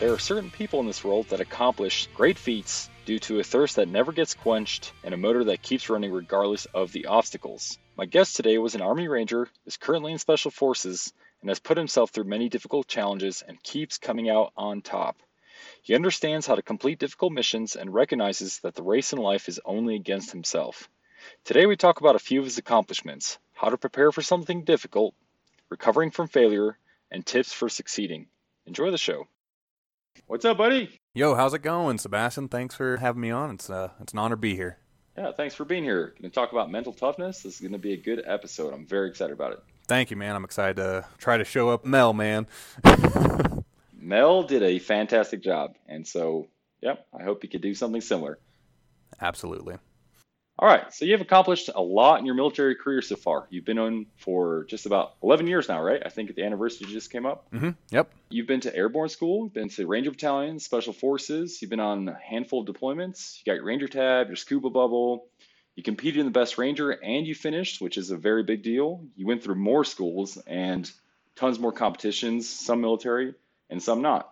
[0.00, 3.74] There are certain people in this world that accomplish great feats due to a thirst
[3.74, 7.78] that never gets quenched and a motor that keeps running regardless of the obstacles.
[7.96, 11.76] My guest today was an Army Ranger, is currently in Special Forces, and has put
[11.76, 15.16] himself through many difficult challenges and keeps coming out on top.
[15.82, 19.60] He understands how to complete difficult missions and recognizes that the race in life is
[19.64, 20.88] only against himself.
[21.42, 25.16] Today we talk about a few of his accomplishments, how to prepare for something difficult,
[25.68, 26.78] recovering from failure,
[27.10, 28.28] and tips for succeeding.
[28.64, 29.26] Enjoy the show.
[30.26, 31.00] What's up, buddy?
[31.14, 32.48] Yo, how's it going, Sebastian?
[32.48, 33.50] Thanks for having me on.
[33.50, 34.78] It's uh, it's an honor to be here.
[35.16, 36.14] Yeah, thanks for being here.
[36.20, 37.42] Going to talk about mental toughness.
[37.42, 38.72] This is going to be a good episode.
[38.72, 39.62] I'm very excited about it.
[39.88, 40.36] Thank you, man.
[40.36, 42.46] I'm excited to try to show up Mel, man.
[44.00, 46.46] Mel did a fantastic job, and so,
[46.80, 48.38] yep, I hope he could do something similar.
[49.20, 49.76] Absolutely.
[50.60, 53.46] All right, so you've accomplished a lot in your military career so far.
[53.48, 56.02] You've been on for just about 11 years now, right?
[56.04, 57.48] I think the anniversary just came up.
[57.52, 57.70] Mm-hmm.
[57.90, 58.10] Yep.
[58.30, 62.08] You've been to airborne school, you've been to Ranger Battalion, Special Forces, you've been on
[62.08, 63.38] a handful of deployments.
[63.38, 65.28] You got your Ranger tab, your scuba bubble.
[65.76, 69.04] You competed in the Best Ranger and you finished, which is a very big deal.
[69.14, 70.90] You went through more schools and
[71.36, 73.34] tons more competitions, some military
[73.70, 74.28] and some not.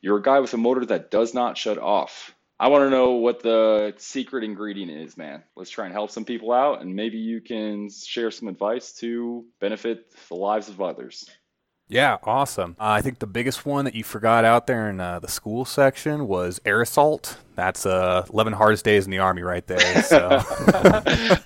[0.00, 2.34] You're a guy with a motor that does not shut off.
[2.60, 5.42] I want to know what the secret ingredient is, man.
[5.56, 9.46] Let's try and help some people out, and maybe you can share some advice to
[9.60, 11.24] benefit the lives of others.
[11.88, 12.76] Yeah, awesome.
[12.78, 15.64] Uh, I think the biggest one that you forgot out there in uh, the school
[15.64, 17.38] section was air assault.
[17.54, 20.02] That's uh, 11 hardest days in the army right there.
[20.02, 20.28] So.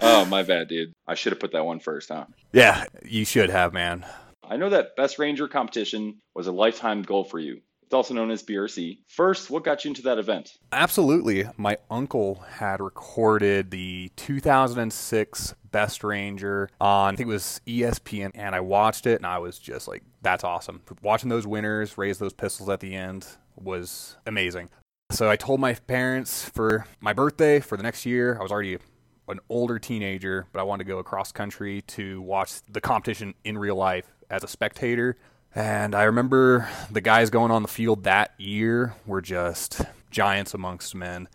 [0.01, 0.93] oh, my bad, dude.
[1.07, 2.27] I should have put that one first, huh?
[2.53, 4.05] Yeah, you should have, man.
[4.43, 7.61] I know that Best Ranger competition was a lifetime goal for you.
[7.95, 8.99] Also known as BRC.
[9.07, 10.59] First, what got you into that event?
[10.73, 11.45] Absolutely.
[11.57, 18.55] My uncle had recorded the 2006 Best Ranger on, I think it was ESPN, and
[18.55, 20.83] I watched it and I was just like, that's awesome.
[21.03, 24.71] Watching those winners raise those pistols at the end was amazing.
[25.11, 28.79] So I told my parents for my birthday for the next year, I was already
[29.29, 33.57] an older teenager, but I wanted to go across country to watch the competition in
[33.57, 35.17] real life as a spectator.
[35.55, 40.95] And I remember the guys going on the field that year were just giants amongst
[40.95, 41.29] men.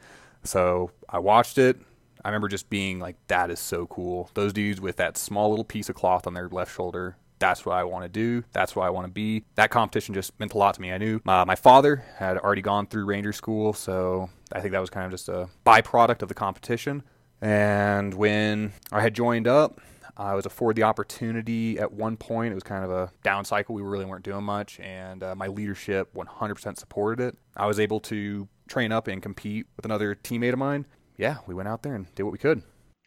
[0.43, 1.77] So I watched it.
[2.23, 4.29] I remember just being like, that is so cool.
[4.33, 7.15] Those dudes with that small little piece of cloth on their left shoulder.
[7.39, 8.43] That's what I want to do.
[8.51, 9.45] That's what I want to be.
[9.55, 10.91] That competition just meant a lot to me.
[10.91, 14.81] I knew uh, my father had already gone through Ranger School, so I think that
[14.81, 17.03] was kind of just a byproduct of the competition.
[17.39, 19.79] And when I had joined up,
[20.19, 22.51] I was afforded the opportunity at one point.
[22.51, 23.73] It was kind of a down cycle.
[23.73, 27.37] We really weren't doing much, and uh, my leadership 100% supported it.
[27.55, 30.85] I was able to train up and compete with another teammate of mine.
[31.15, 32.63] Yeah, we went out there and did what we could.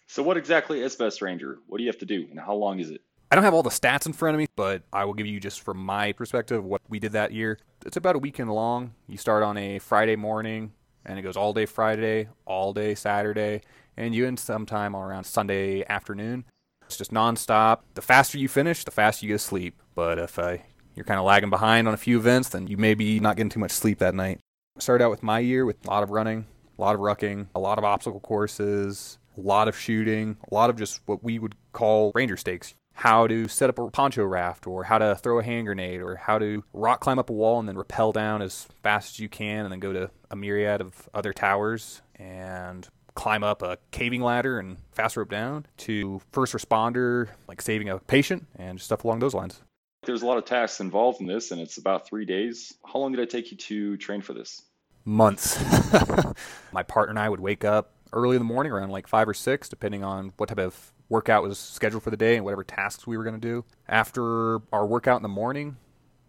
[0.06, 1.58] So, what exactly is Best Ranger?
[1.66, 3.02] What do you have to do, and how long is it?
[3.30, 5.38] I don't have all the stats in front of me, but I will give you
[5.38, 7.58] just from my perspective what we did that year.
[7.84, 8.94] It's about a weekend long.
[9.06, 10.72] You start on a Friday morning,
[11.04, 13.60] and it goes all day Friday, all day Saturday,
[13.98, 16.44] and you end sometime around Sunday afternoon.
[16.86, 17.80] It's just nonstop.
[17.94, 19.80] The faster you finish, the faster you get to sleep.
[19.94, 20.58] But if uh,
[20.94, 23.50] you're kind of lagging behind on a few events, then you may be not getting
[23.50, 24.40] too much sleep that night.
[24.78, 26.46] Started out with my year with a lot of running,
[26.78, 30.70] a lot of rucking, a lot of obstacle courses, a lot of shooting, a lot
[30.70, 32.74] of just what we would call ranger stakes.
[32.94, 36.16] How to set up a poncho raft, or how to throw a hand grenade, or
[36.16, 39.30] how to rock climb up a wall and then rappel down as fast as you
[39.30, 44.22] can and then go to a myriad of other towers and climb up a caving
[44.22, 49.20] ladder and fast rope down to first responder, like saving a patient and stuff along
[49.20, 49.60] those lines.
[50.04, 52.74] There's a lot of tasks involved in this, and it's about three days.
[52.84, 54.62] How long did it take you to train for this?
[55.04, 55.62] Months.
[56.72, 59.34] My partner and I would wake up early in the morning, around like five or
[59.34, 63.06] six, depending on what type of workout was scheduled for the day and whatever tasks
[63.06, 63.64] we were going to do.
[63.86, 65.76] After our workout in the morning,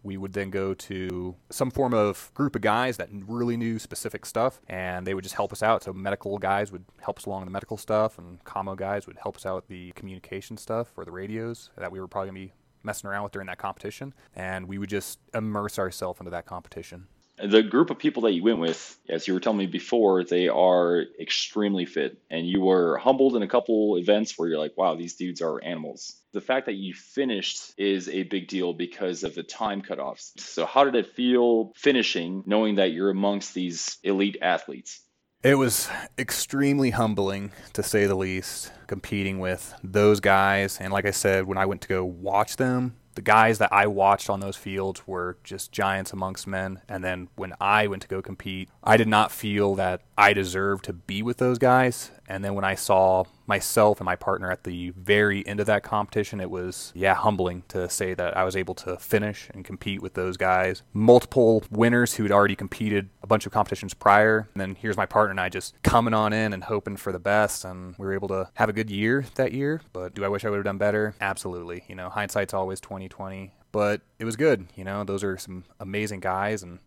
[0.04, 4.26] we would then go to some form of group of guys that really knew specific
[4.26, 5.82] stuff and they would just help us out.
[5.82, 9.36] So medical guys would help us along the medical stuff and commo guys would help
[9.36, 12.48] us out with the communication stuff or the radios that we were probably going to
[12.48, 14.12] be messing around with during that competition.
[14.36, 17.06] And we would just immerse ourselves into that competition.
[17.36, 20.48] The group of people that you went with, as you were telling me before, they
[20.48, 22.18] are extremely fit.
[22.30, 25.62] And you were humbled in a couple events where you're like, wow, these dudes are
[25.62, 26.20] animals.
[26.32, 30.38] The fact that you finished is a big deal because of the time cutoffs.
[30.38, 35.00] So, how did it feel finishing knowing that you're amongst these elite athletes?
[35.44, 40.78] It was extremely humbling, to say the least, competing with those guys.
[40.80, 43.86] And like I said, when I went to go watch them, the guys that I
[43.86, 46.80] watched on those fields were just giants amongst men.
[46.88, 50.84] And then when I went to go compete, I did not feel that I deserved
[50.86, 52.10] to be with those guys.
[52.28, 55.82] And then when I saw myself and my partner at the very end of that
[55.82, 60.00] competition, it was, yeah, humbling to say that I was able to finish and compete
[60.00, 60.82] with those guys.
[60.92, 64.48] Multiple winners who had already competed a bunch of competitions prior.
[64.54, 67.18] And then here's my partner and I just coming on in and hoping for the
[67.18, 67.64] best.
[67.64, 69.80] And we were able to have a good year that year.
[69.92, 71.14] But do I wish I would have done better?
[71.20, 71.84] Absolutely.
[71.88, 73.52] You know, hindsight's always 2020.
[73.72, 74.68] But it was good.
[74.76, 76.62] You know, those are some amazing guys.
[76.62, 76.78] And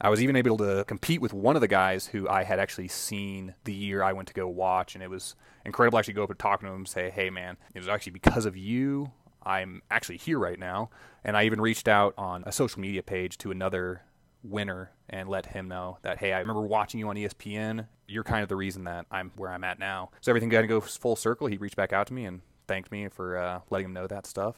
[0.00, 2.88] I was even able to compete with one of the guys who I had actually
[2.88, 5.36] seen the year I went to go watch, and it was
[5.66, 8.12] incredible actually go up and talk to him and say, "Hey, man, it was actually
[8.12, 9.12] because of you
[9.42, 10.90] I'm actually here right now."
[11.22, 14.02] And I even reached out on a social media page to another
[14.42, 17.86] winner and let him know that, "Hey, I remember watching you on ESPN.
[18.08, 20.66] You're kind of the reason that I'm where I'm at now." So everything got to
[20.66, 21.46] go full circle.
[21.46, 24.26] He reached back out to me and thanked me for uh, letting him know that
[24.26, 24.56] stuff.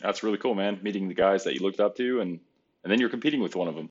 [0.00, 0.80] That's really cool, man.
[0.82, 2.40] Meeting the guys that you looked up to, and
[2.82, 3.88] and then you're competing with one of them.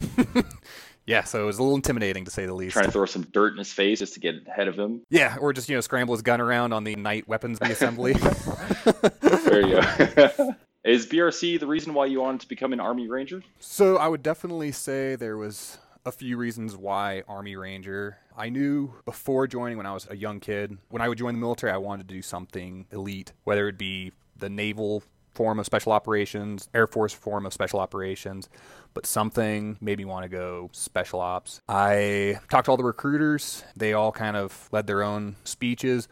[1.06, 2.74] yeah, so it was a little intimidating to say the least.
[2.74, 5.02] Trying to throw some dirt in his face just to get ahead of him.
[5.10, 8.12] Yeah, or just you know scramble his gun around on the night weapons assembly.
[9.20, 10.54] there you go.
[10.84, 13.42] Is BRC the reason why you wanted to become an Army Ranger?
[13.58, 18.18] So I would definitely say there was a few reasons why Army Ranger.
[18.36, 21.40] I knew before joining when I was a young kid, when I would join the
[21.40, 25.02] military, I wanted to do something elite, whether it be the naval
[25.36, 28.48] form of special operations, Air Force form of special operations,
[28.94, 31.60] but something made me want to go special ops.
[31.68, 33.62] I talked to all the recruiters.
[33.76, 36.08] They all kind of led their own speeches.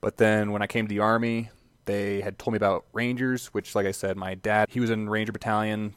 [0.00, 1.48] But then when I came to the Army,
[1.86, 5.08] they had told me about Rangers, which, like I said, my dad, he was in
[5.08, 5.94] Ranger Battalion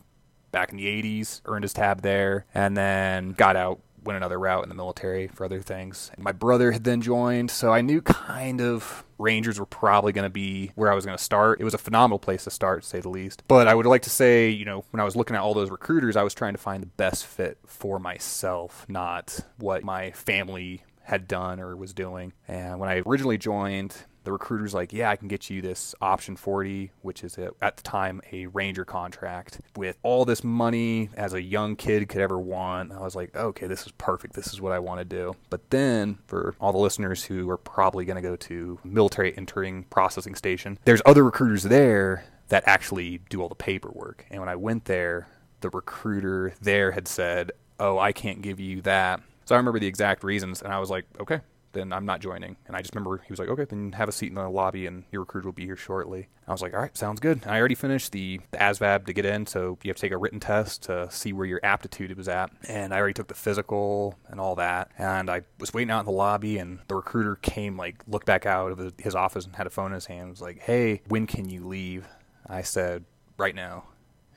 [0.51, 4.63] back in the 80s, earned his tab there, and then got out went another route
[4.63, 6.09] in the military for other things.
[6.17, 10.29] My brother had then joined, so I knew kind of Rangers were probably going to
[10.29, 11.59] be where I was going to start.
[11.59, 13.43] It was a phenomenal place to start, to say the least.
[13.47, 15.69] But I would like to say, you know, when I was looking at all those
[15.69, 20.83] recruiters, I was trying to find the best fit for myself, not what my family
[21.03, 22.33] had done or was doing.
[22.47, 26.35] And when I originally joined, the recruiter's like, yeah, I can get you this option
[26.35, 31.33] 40, which is a, at the time a Ranger contract with all this money as
[31.33, 32.91] a young kid could ever want.
[32.91, 34.33] I was like, okay, this is perfect.
[34.33, 35.35] This is what I want to do.
[35.49, 39.85] But then for all the listeners who are probably going to go to military entering
[39.85, 44.25] processing station, there's other recruiters there that actually do all the paperwork.
[44.29, 45.27] And when I went there,
[45.61, 49.21] the recruiter there had said, oh, I can't give you that.
[49.45, 51.39] So I remember the exact reasons, and I was like, okay,
[51.73, 52.57] then I'm not joining.
[52.67, 54.85] And I just remember he was like, okay, then have a seat in the lobby
[54.85, 56.27] and your recruiter will be here shortly.
[56.47, 57.43] I was like, all right, sounds good.
[57.43, 60.11] And I already finished the, the ASVAB to get in, so you have to take
[60.11, 62.51] a written test to see where your aptitude was at.
[62.67, 64.89] And I already took the physical and all that.
[64.97, 68.47] And I was waiting out in the lobby, and the recruiter came, like, looked back
[68.47, 70.31] out of his office and had a phone in his hand.
[70.31, 72.07] was like, hey, when can you leave?
[72.47, 73.05] I said,
[73.37, 73.83] right now.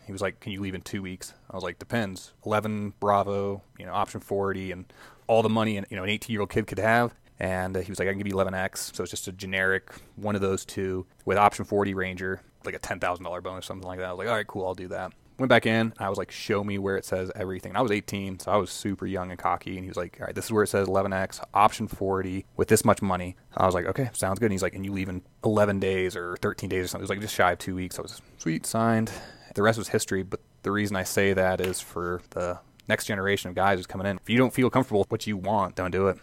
[0.05, 2.33] He was like, "Can you leave in two weeks?" I was like, "Depends.
[2.45, 4.93] Eleven Bravo, you know, option forty, and
[5.29, 7.91] all the money you know an 18 year old kid could have and uh, he
[7.91, 8.95] was like, I can give you 11x.
[8.95, 12.79] So it's just a generic one of those two with option 40 Ranger, like a
[12.79, 14.07] $10,000 bonus, or something like that.
[14.07, 15.13] I was like, all right, cool, I'll do that.
[15.39, 15.93] Went back in.
[15.99, 17.71] I was like, show me where it says everything.
[17.71, 19.73] And I was 18, so I was super young and cocky.
[19.73, 22.69] And he was like, all right, this is where it says 11x, option 40 with
[22.69, 23.37] this much money.
[23.57, 24.47] I was like, okay, sounds good.
[24.47, 27.03] And he's like, and you leave in 11 days or 13 days or something.
[27.03, 27.99] It was like just shy of two weeks.
[27.99, 29.11] I was sweet, signed.
[29.55, 30.23] The rest was history.
[30.23, 34.07] But the reason I say that is for the next generation of guys who's coming
[34.07, 34.19] in.
[34.19, 36.19] If you don't feel comfortable with what you want, don't do it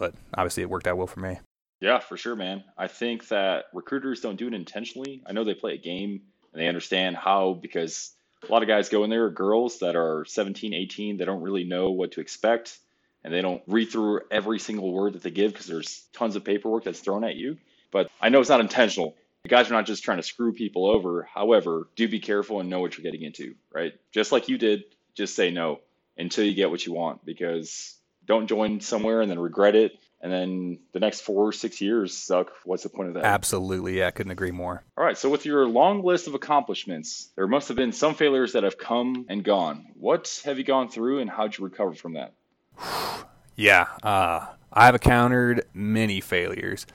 [0.00, 1.38] but obviously it worked out well for me.
[1.80, 2.64] Yeah, for sure, man.
[2.76, 5.22] I think that recruiters don't do it intentionally.
[5.26, 8.12] I know they play a game and they understand how because
[8.46, 11.64] a lot of guys go in there, girls that are 17, 18, they don't really
[11.64, 12.78] know what to expect
[13.22, 16.44] and they don't read through every single word that they give because there's tons of
[16.44, 17.58] paperwork that's thrown at you.
[17.90, 19.14] But I know it's not intentional.
[19.42, 21.22] The guys are not just trying to screw people over.
[21.22, 23.92] However, do be careful and know what you're getting into, right?
[24.12, 25.80] Just like you did, just say no
[26.16, 30.32] until you get what you want because don't join somewhere and then regret it and
[30.32, 32.52] then the next four or six years suck.
[32.64, 33.24] What's the point of that?
[33.24, 33.98] Absolutely.
[33.98, 34.82] Yeah, I couldn't agree more.
[34.96, 35.16] All right.
[35.16, 38.76] So, with your long list of accomplishments, there must have been some failures that have
[38.76, 39.86] come and gone.
[39.94, 42.34] What have you gone through and how'd you recover from that?
[43.56, 43.86] yeah.
[44.02, 46.86] Uh, I've encountered many failures.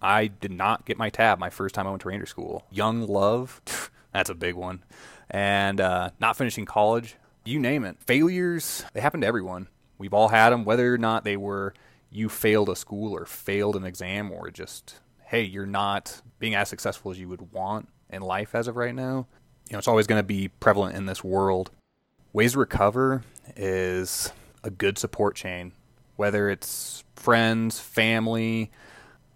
[0.00, 2.64] I did not get my tab my first time I went to Ranger School.
[2.70, 3.60] Young love,
[4.12, 4.82] that's a big one.
[5.30, 7.98] And uh, not finishing college, you name it.
[8.00, 9.68] Failures, they happen to everyone.
[10.02, 11.74] We've all had them, whether or not they were
[12.10, 16.68] you failed a school or failed an exam or just, hey, you're not being as
[16.68, 19.28] successful as you would want in life as of right now.
[19.68, 21.70] You know, it's always going to be prevalent in this world.
[22.32, 23.22] Ways to recover
[23.54, 24.32] is
[24.64, 25.70] a good support chain,
[26.16, 28.72] whether it's friends, family,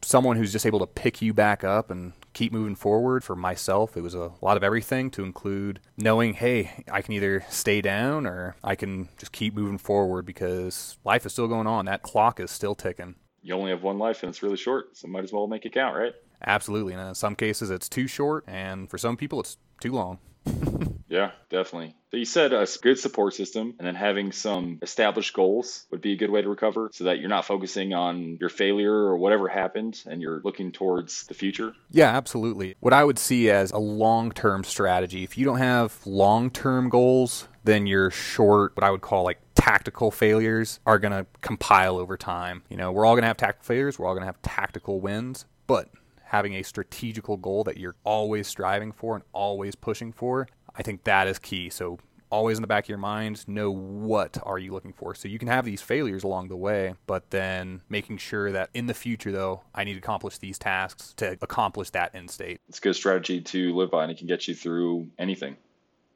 [0.03, 3.25] someone who's just able to pick you back up and keep moving forward.
[3.25, 7.45] For myself, it was a lot of everything to include knowing, hey, I can either
[7.49, 11.87] stay down or I can just keep moving forward because life is still going on.
[11.87, 13.15] That clock is still ticking.
[13.43, 15.73] you only have one life and it's really short, so might as well make it
[15.73, 16.13] count, right?
[16.45, 16.95] Absolutely.
[16.95, 20.19] And in some cases, it's too short, and for some people, it's too long.
[21.09, 21.95] Yeah, definitely.
[22.11, 26.13] So you said a good support system and then having some established goals would be
[26.13, 29.49] a good way to recover so that you're not focusing on your failure or whatever
[29.49, 31.75] happened and you're looking towards the future.
[31.91, 32.75] Yeah, absolutely.
[32.81, 36.89] What I would see as a long term strategy, if you don't have long term
[36.89, 41.99] goals, then your short, what I would call like tactical failures, are going to compile
[41.99, 42.63] over time.
[42.69, 45.01] You know, we're all going to have tactical failures, we're all going to have tactical
[45.01, 45.89] wins, but
[46.27, 51.05] having a strategical goal that you're always striving for and always pushing for I think
[51.05, 51.71] that is key.
[51.71, 55.15] So always in the back of your mind, know what are you looking for.
[55.15, 58.87] So you can have these failures along the way, but then making sure that in
[58.87, 62.61] the future, though, I need to accomplish these tasks to accomplish that end state.
[62.69, 65.57] It's a good strategy to live by, and it can get you through anything.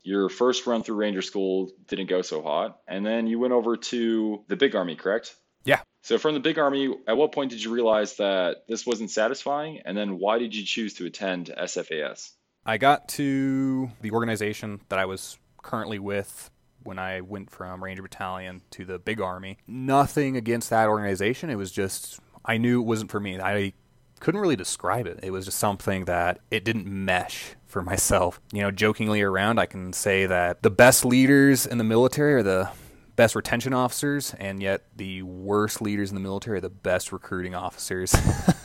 [0.03, 3.77] Your first run through Ranger School didn't go so hot, and then you went over
[3.77, 5.37] to the Big Army, correct?
[5.65, 5.81] Yeah.
[6.03, 9.81] So from the Big Army, at what point did you realize that this wasn't satisfying,
[9.85, 12.31] and then why did you choose to attend SFAS?
[12.65, 16.51] I got to the organization that I was currently with
[16.83, 19.59] when I went from Ranger Battalion to the Big Army.
[19.67, 21.51] Nothing against that organization.
[21.51, 23.39] It was just, I knew it wasn't for me.
[23.39, 23.75] I
[24.21, 25.21] couldn't really describe it.
[25.23, 28.41] It was just something that it didn't mesh for myself.
[28.53, 32.43] You know, jokingly around, I can say that the best leaders in the military are
[32.43, 32.71] the
[33.21, 37.55] best retention officers, and yet the worst leaders in the military are the best recruiting
[37.55, 38.15] officers.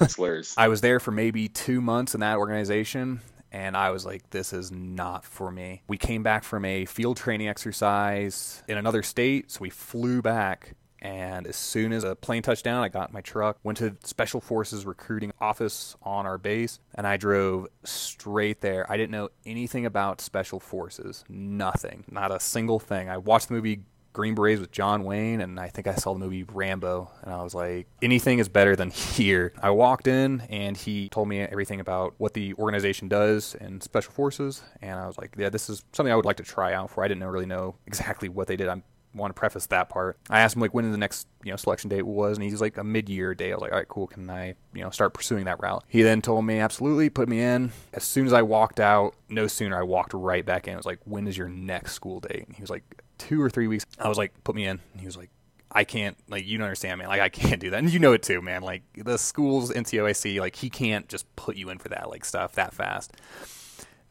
[0.57, 3.19] I was there for maybe two months in that organization,
[3.51, 5.83] and I was like, this is not for me.
[5.89, 10.75] We came back from a field training exercise in another state, so we flew back.
[11.01, 13.97] And as soon as a plane touched down, I got in my truck, went to
[14.05, 18.89] Special Forces recruiting office on our base, and I drove straight there.
[18.89, 23.09] I didn't know anything about Special Forces, nothing, not a single thing.
[23.09, 23.81] I watched the movie
[24.15, 27.43] Green Berets with John Wayne, and I think I saw the movie Rambo, and I
[27.43, 29.51] was like, anything is better than here.
[29.61, 34.13] I walked in, and he told me everything about what the organization does and special
[34.13, 36.91] forces, and I was like, yeah, this is something I would like to try out
[36.91, 37.03] for.
[37.03, 38.69] I didn't really know exactly what they did.
[38.69, 38.81] I
[39.13, 40.17] want to preface that part.
[40.29, 42.77] I asked him like when the next you know selection date was, and he's like
[42.77, 43.51] a mid-year day.
[43.51, 44.07] I was like, all right, cool.
[44.07, 45.83] Can I you know start pursuing that route?
[45.87, 47.71] He then told me absolutely, put me in.
[47.93, 50.73] As soon as I walked out, no sooner I walked right back in.
[50.73, 52.45] I was like, when is your next school date?
[52.47, 52.83] And he was like,
[53.17, 53.85] two or three weeks.
[53.99, 54.79] I was like, put me in.
[54.91, 55.29] And he was like,
[55.71, 57.07] I can't, like, you don't understand, man.
[57.09, 57.79] Like, I can't do that.
[57.79, 58.61] And you know it too, man.
[58.61, 62.55] Like, the school's NCOIC, like, he can't just put you in for that, like, stuff
[62.55, 63.13] that fast.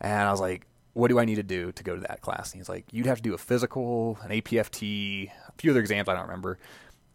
[0.01, 2.53] And I was like, what do I need to do to go to that class?
[2.53, 6.09] And he's like, you'd have to do a physical, an APFT, a few other exams
[6.09, 6.59] I don't remember.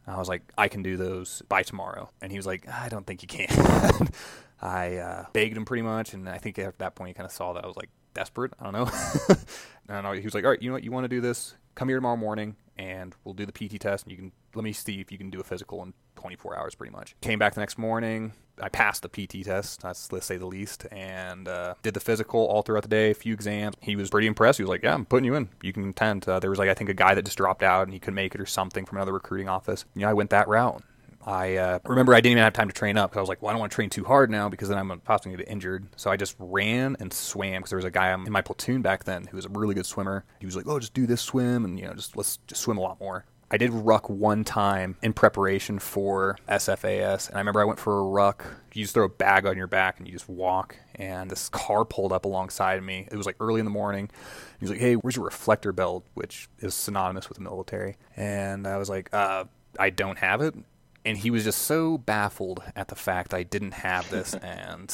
[0.08, 2.10] I was like, I can do those by tomorrow.
[2.22, 4.10] And he was like, I don't think you can.
[4.62, 7.31] I uh, begged him pretty much, and I think at that point he kind of
[7.31, 8.53] saw that I was like desperate.
[8.60, 8.89] I don't know.
[9.89, 10.12] I don't know.
[10.12, 10.84] He was like, all right, you know what?
[10.84, 11.55] You want to do this?
[11.79, 14.74] Come here tomorrow morning and we'll do the PT test and you can let me
[14.74, 17.15] see if you can do a physical in 24 hours pretty much.
[17.21, 18.33] Came back the next morning.
[18.62, 22.41] I passed the PT test, that's let's say the least, and uh, did the physical
[22.41, 23.77] all throughout the day, a few exams.
[23.79, 24.57] He was pretty impressed.
[24.57, 25.48] He was like, "Yeah, I'm putting you in.
[25.62, 27.83] You can attend." Uh, there was like I think a guy that just dropped out
[27.83, 29.86] and he couldn't make it or something from another recruiting office.
[29.95, 30.83] You know, I went that route.
[31.26, 33.42] I uh, remember I didn't even have time to train up because I was like,
[33.42, 35.46] well, I don't want to train too hard now because then I'm possibly going to
[35.46, 35.88] get injured.
[35.96, 39.04] So I just ran and swam because there was a guy in my platoon back
[39.04, 40.26] then who was a really good swimmer.
[40.40, 42.78] He was like, oh, just do this swim and, you know, just let's just swim
[42.78, 43.26] a lot more.
[43.52, 47.98] I did ruck one time in preparation for SFAS, and I remember I went for
[47.98, 48.46] a ruck.
[48.74, 50.76] You just throw a bag on your back and you just walk.
[50.96, 53.08] And this car pulled up alongside me.
[53.12, 54.12] It was like early in the morning.
[54.60, 57.98] He was like, "Hey, where's your reflector belt?" Which is synonymous with the military.
[58.16, 59.46] And I was like, uh,
[59.80, 60.54] "I don't have it."
[61.06, 64.94] And he was just so baffled at the fact I didn't have this and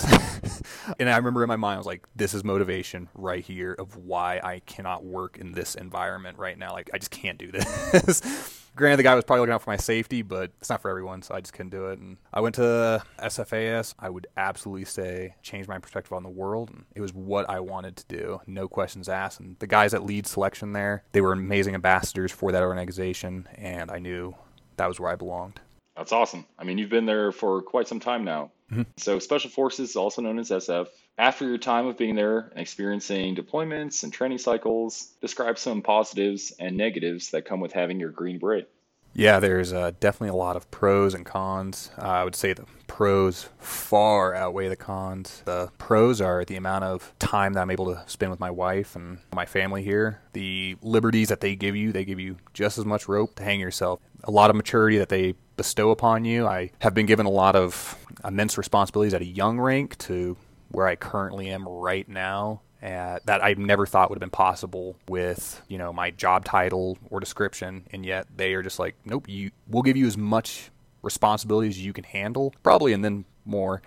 [0.99, 3.95] and I remember in my mind I was like this is motivation right here of
[3.97, 6.73] why I cannot work in this environment right now.
[6.73, 8.61] Like I just can't do this.
[8.75, 11.21] Granted the guy was probably looking out for my safety but it's not for everyone
[11.21, 11.99] so I just couldn't do it.
[11.99, 16.69] And I went to SFAS I would absolutely say change my perspective on the world.
[16.69, 18.41] And it was what I wanted to do.
[18.47, 19.39] No questions asked.
[19.39, 23.89] And the guys that lead selection there they were amazing ambassadors for that organization and
[23.89, 24.35] I knew
[24.77, 25.61] that was where I belonged
[25.95, 26.45] that's awesome.
[26.57, 28.51] I mean, you've been there for quite some time now.
[28.71, 28.83] Mm-hmm.
[28.97, 30.87] So, Special Forces, also known as SF,
[31.17, 36.51] after your time of being there and experiencing deployments and training cycles, describe some positives
[36.59, 38.69] and negatives that come with having your Green Beret.
[39.17, 41.89] Yeah, there's uh, definitely a lot of pros and cons.
[41.97, 45.41] Uh, I would say the pros far outweigh the cons.
[45.45, 48.93] The pros are the amount of time that I'm able to spend with my wife
[48.93, 50.19] and my family here.
[50.33, 53.61] The liberties that they give you, they give you just as much rope to hang
[53.61, 54.01] yourself.
[54.25, 56.47] A lot of maturity that they bestow upon you.
[56.47, 60.37] I have been given a lot of immense responsibilities at a young rank to
[60.69, 62.61] where I currently am right now.
[62.81, 67.19] That I never thought would have been possible with you know my job title or
[67.19, 70.69] description, and yet they are just like, nope, you we'll give you as much
[71.01, 73.81] responsibilities you can handle, probably, and then more.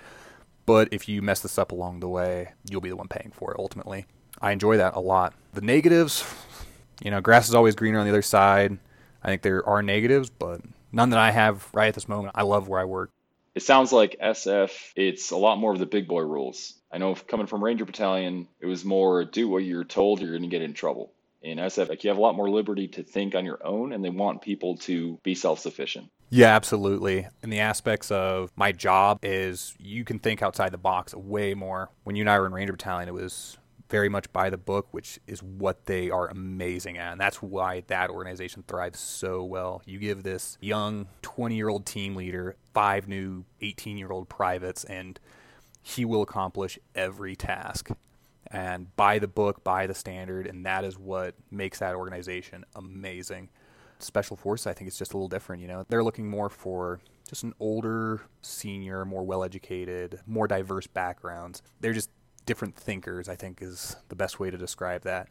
[0.66, 3.52] But if you mess this up along the way, you'll be the one paying for
[3.52, 4.06] it ultimately.
[4.40, 5.32] I enjoy that a lot.
[5.54, 6.25] The negatives,
[7.02, 8.78] you know, grass is always greener on the other side.
[9.22, 10.60] I think there are negatives, but
[10.92, 12.33] none that I have right at this moment.
[12.35, 13.11] I love where I work.
[13.54, 16.75] It sounds like SF, it's a lot more of the big boy rules.
[16.92, 20.42] I know coming from Ranger Battalion, it was more do what you're told, you're going
[20.42, 21.12] to get in trouble.
[21.42, 24.04] In SF, like you have a lot more liberty to think on your own, and
[24.04, 26.11] they want people to be self sufficient.
[26.30, 27.26] Yeah, absolutely.
[27.42, 31.90] And the aspects of my job is you can think outside the box way more.
[32.04, 33.57] When you and I were in Ranger Battalion, it was
[33.88, 37.12] very much by the book, which is what they are amazing at.
[37.12, 39.83] And that's why that organization thrives so well.
[39.87, 44.85] You give this young 20 year old team leader five new 18 year old privates,
[44.85, 45.18] and
[45.83, 47.90] he will accomplish every task.
[48.50, 53.50] And by the book, by the standard, and that is what makes that organization amazing.
[53.99, 55.61] Special Forces, I think it's just a little different.
[55.61, 60.87] You know, they're looking more for just an older, senior, more well educated, more diverse
[60.87, 61.62] backgrounds.
[61.80, 62.11] They're just
[62.48, 65.28] different thinkers, I think is the best way to describe that.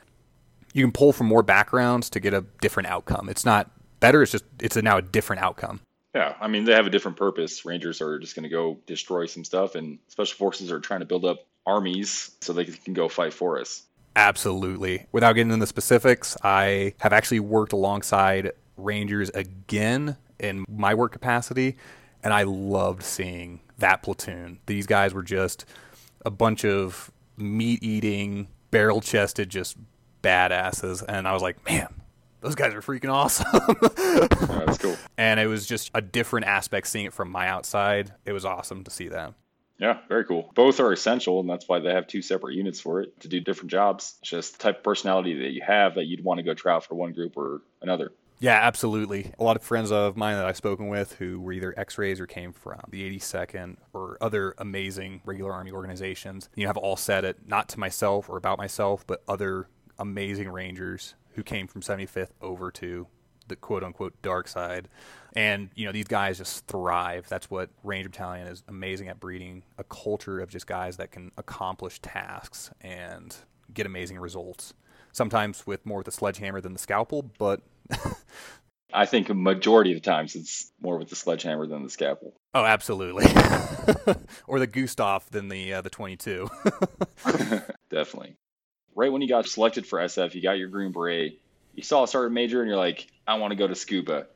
[0.74, 3.28] You can pull from more backgrounds to get a different outcome.
[3.28, 5.82] It's not better, it's just it's a, now a different outcome.
[6.14, 7.66] Yeah, I mean they have a different purpose.
[7.66, 11.06] Rangers are just going to go destroy some stuff, and special forces are trying to
[11.08, 13.84] build up armies so they can go fight for us.
[14.16, 15.08] Absolutely.
[15.12, 21.12] Without getting into the specifics, I have actually worked alongside Rangers again in my work
[21.12, 21.78] capacity,
[22.24, 24.60] and I loved seeing that platoon.
[24.68, 25.66] These guys were just
[26.28, 29.78] a bunch of meat eating, barrel chested, just
[30.22, 31.04] badasses.
[31.08, 31.88] And I was like, man,
[32.42, 33.48] those guys are freaking awesome.
[33.98, 34.98] yeah, that's cool.
[35.18, 38.14] And it was just a different aspect seeing it from my outside.
[38.26, 39.34] It was awesome to see that.
[39.80, 40.52] Yeah, very cool.
[40.54, 43.40] Both are essential, and that's why they have two separate units for it to do
[43.40, 44.16] different jobs.
[44.22, 46.74] It's just the type of personality that you have that you'd want to go try
[46.74, 48.12] out for one group or another.
[48.40, 49.34] Yeah, absolutely.
[49.40, 52.28] A lot of friends of mine that I've spoken with who were either X-rays or
[52.28, 57.26] came from the 82nd or other amazing regular Army organizations, you know, have all said
[57.26, 59.68] it, not to myself or about myself, but other
[59.98, 63.08] amazing Rangers who came from 75th over to
[63.48, 64.88] the quote unquote dark side.
[65.34, 67.28] And, you know, these guys just thrive.
[67.30, 71.32] That's what Ranger Battalion is amazing at breeding a culture of just guys that can
[71.38, 73.36] accomplish tasks and
[73.74, 74.74] get amazing results.
[75.12, 77.62] Sometimes with more with the sledgehammer than the scalpel, but
[78.94, 82.34] I think a majority of the times it's more with the sledgehammer than the scalpel.
[82.54, 83.26] Oh, absolutely.
[84.48, 86.50] or the Gustav than the uh, the 22.
[87.90, 88.36] Definitely.
[88.96, 91.40] Right when you got selected for SF, you got your Green Beret.
[91.76, 94.28] You saw a sergeant major and you're like, I want to go to scuba.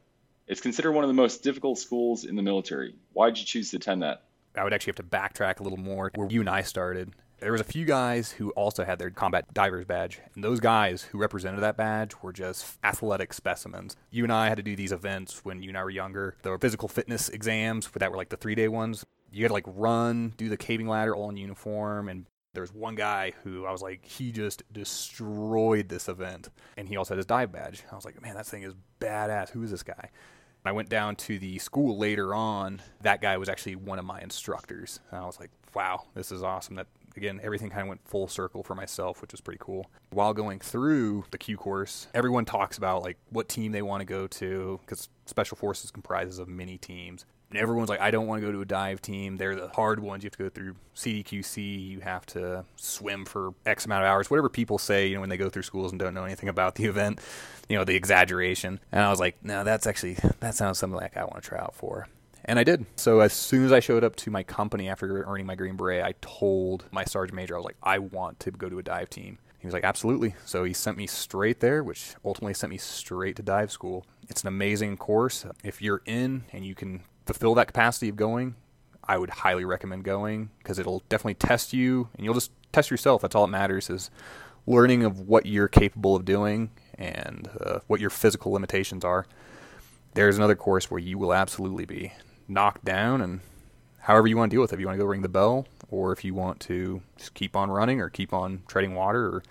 [0.47, 2.93] It's considered one of the most difficult schools in the military.
[3.13, 4.23] Why'd you choose to attend that?
[4.55, 7.51] I would actually have to backtrack a little more where you and I started there
[7.51, 11.17] was a few guys who also had their combat divers badge, and those guys who
[11.17, 13.97] represented that badge were just athletic specimens.
[14.11, 16.35] You and I had to do these events when you and I were younger.
[16.43, 19.05] The physical fitness exams that were like the three day ones.
[19.31, 22.73] You had to like run, do the caving ladder all in uniform, and there was
[22.73, 27.17] one guy who I was like, he just destroyed this event, and he also had
[27.17, 27.83] his dive badge.
[27.91, 29.49] I was like, man, that thing is badass.
[29.49, 30.09] Who is this guy?
[30.63, 32.81] I went down to the school later on.
[33.01, 34.99] That guy was actually one of my instructors.
[35.09, 36.75] And I was like, wow, this is awesome.
[36.75, 39.89] That again, everything kind of went full circle for myself, which was pretty cool.
[40.11, 44.05] While going through the Q course, everyone talks about like what team they want to
[44.05, 47.25] go to because Special Forces comprises of many teams.
[47.51, 49.35] And everyone's like, I don't want to go to a dive team.
[49.35, 50.23] They're the hard ones.
[50.23, 51.85] You have to go through CDQC.
[51.85, 54.29] You have to swim for X amount of hours.
[54.29, 56.75] Whatever people say, you know, when they go through schools and don't know anything about
[56.75, 57.19] the event,
[57.67, 58.79] you know, the exaggeration.
[58.93, 61.59] And I was like, no, that's actually, that sounds something like I want to try
[61.59, 62.07] out for.
[62.45, 62.85] And I did.
[62.95, 66.03] So as soon as I showed up to my company after earning my Green Beret,
[66.03, 69.09] I told my sergeant major, I was like, I want to go to a dive
[69.09, 69.37] team.
[69.59, 70.33] He was like, absolutely.
[70.45, 74.05] So he sent me straight there, which ultimately sent me straight to dive school.
[74.27, 75.45] It's an amazing course.
[75.63, 78.55] If you're in and you can fulfill that capacity of going,
[79.03, 83.21] I would highly recommend going because it'll definitely test you and you'll just test yourself.
[83.21, 84.09] That's all that matters is
[84.65, 89.27] learning of what you're capable of doing and uh, what your physical limitations are.
[90.15, 92.13] There's another course where you will absolutely be
[92.51, 93.39] knocked down and
[93.99, 94.75] however you want to deal with it.
[94.75, 97.55] If you want to go ring the bell or if you want to just keep
[97.55, 99.25] on running or keep on treading water.
[99.25, 99.43] Or,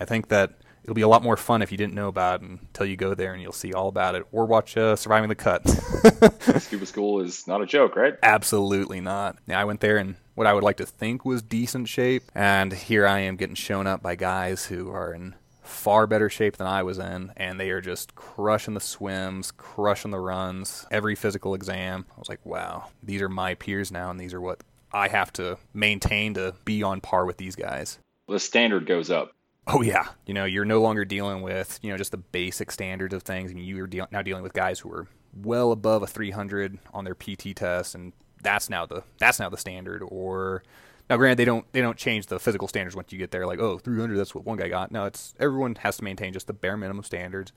[0.00, 2.48] I think that it'll be a lot more fun if you didn't know about it
[2.48, 5.34] until you go there and you'll see all about it or watch uh, Surviving the
[5.34, 5.68] Cut.
[6.58, 8.14] Scuba school is not a joke, right?
[8.22, 9.38] Absolutely not.
[9.46, 12.72] Yeah, I went there in what I would like to think was decent shape, and
[12.72, 15.34] here I am getting shown up by guys who are in
[15.72, 20.10] far better shape than I was in, and they are just crushing the swims, crushing
[20.10, 22.06] the runs, every physical exam.
[22.14, 25.32] I was like, wow, these are my peers now, and these are what I have
[25.34, 27.98] to maintain to be on par with these guys.
[28.28, 29.32] The standard goes up.
[29.66, 33.14] Oh yeah, you know you're no longer dealing with you know just the basic standards
[33.14, 36.02] of things, I and you are de- now dealing with guys who are well above
[36.02, 40.02] a 300 on their PT test, and that's now the that's now the standard.
[40.04, 40.64] Or
[41.12, 43.46] now, granted, they don't they don't change the physical standards once you get there.
[43.46, 44.90] Like, oh, 300, that's what one guy got.
[44.90, 47.52] No, it's everyone has to maintain just the bare minimum standards.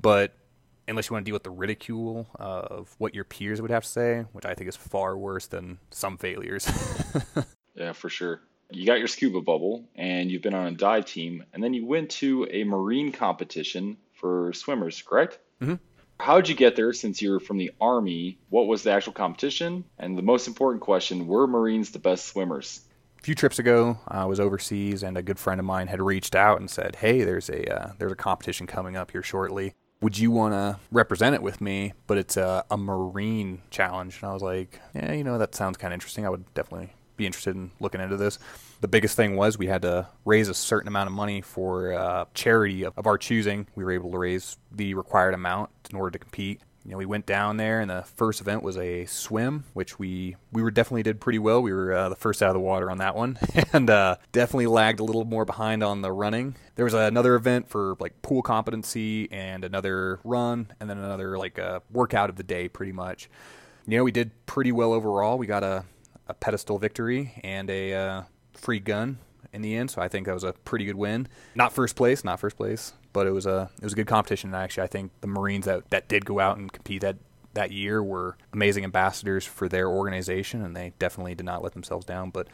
[0.00, 0.32] But
[0.86, 3.88] unless you want to deal with the ridicule of what your peers would have to
[3.88, 6.70] say, which I think is far worse than some failures.
[7.74, 8.42] yeah, for sure.
[8.70, 11.84] You got your scuba bubble and you've been on a dive team, and then you
[11.84, 15.40] went to a marine competition for swimmers, correct?
[15.60, 15.74] Mm-hmm.
[16.20, 18.38] How'd you get there since you're from the Army?
[18.50, 19.84] What was the actual competition?
[19.98, 22.80] And the most important question were Marines the best swimmers?
[23.18, 26.34] A few trips ago, I was overseas, and a good friend of mine had reached
[26.34, 30.18] out and said, "Hey, there's a uh, there's a competition coming up here shortly would
[30.18, 31.92] you want to represent it with me?
[32.06, 34.18] But it's a, a marine challenge.
[34.22, 36.26] And I was like, yeah, you know, that sounds kind of interesting.
[36.26, 38.38] I would definitely be interested in looking into this.
[38.80, 42.26] The biggest thing was we had to raise a certain amount of money for uh,
[42.34, 43.66] charity of, of our choosing.
[43.74, 47.04] We were able to raise the required amount in order to compete you know, we
[47.04, 51.02] went down there, and the first event was a swim, which we we were definitely
[51.02, 51.60] did pretty well.
[51.60, 53.38] We were uh, the first out of the water on that one,
[53.74, 56.56] and uh, definitely lagged a little more behind on the running.
[56.76, 61.58] There was another event for like pool competency, and another run, and then another like
[61.58, 63.28] uh, workout of the day, pretty much.
[63.86, 65.36] You know, we did pretty well overall.
[65.36, 65.84] We got a,
[66.26, 68.22] a pedestal victory and a uh,
[68.58, 69.18] free gun
[69.52, 71.28] in the end, so I think that was a pretty good win.
[71.54, 74.50] Not first place, not first place, but it was a it was a good competition.
[74.50, 77.16] And actually, I think the Marines that that did go out and compete that
[77.54, 82.04] that year were amazing ambassadors for their organization, and they definitely did not let themselves
[82.04, 82.30] down.
[82.30, 82.48] But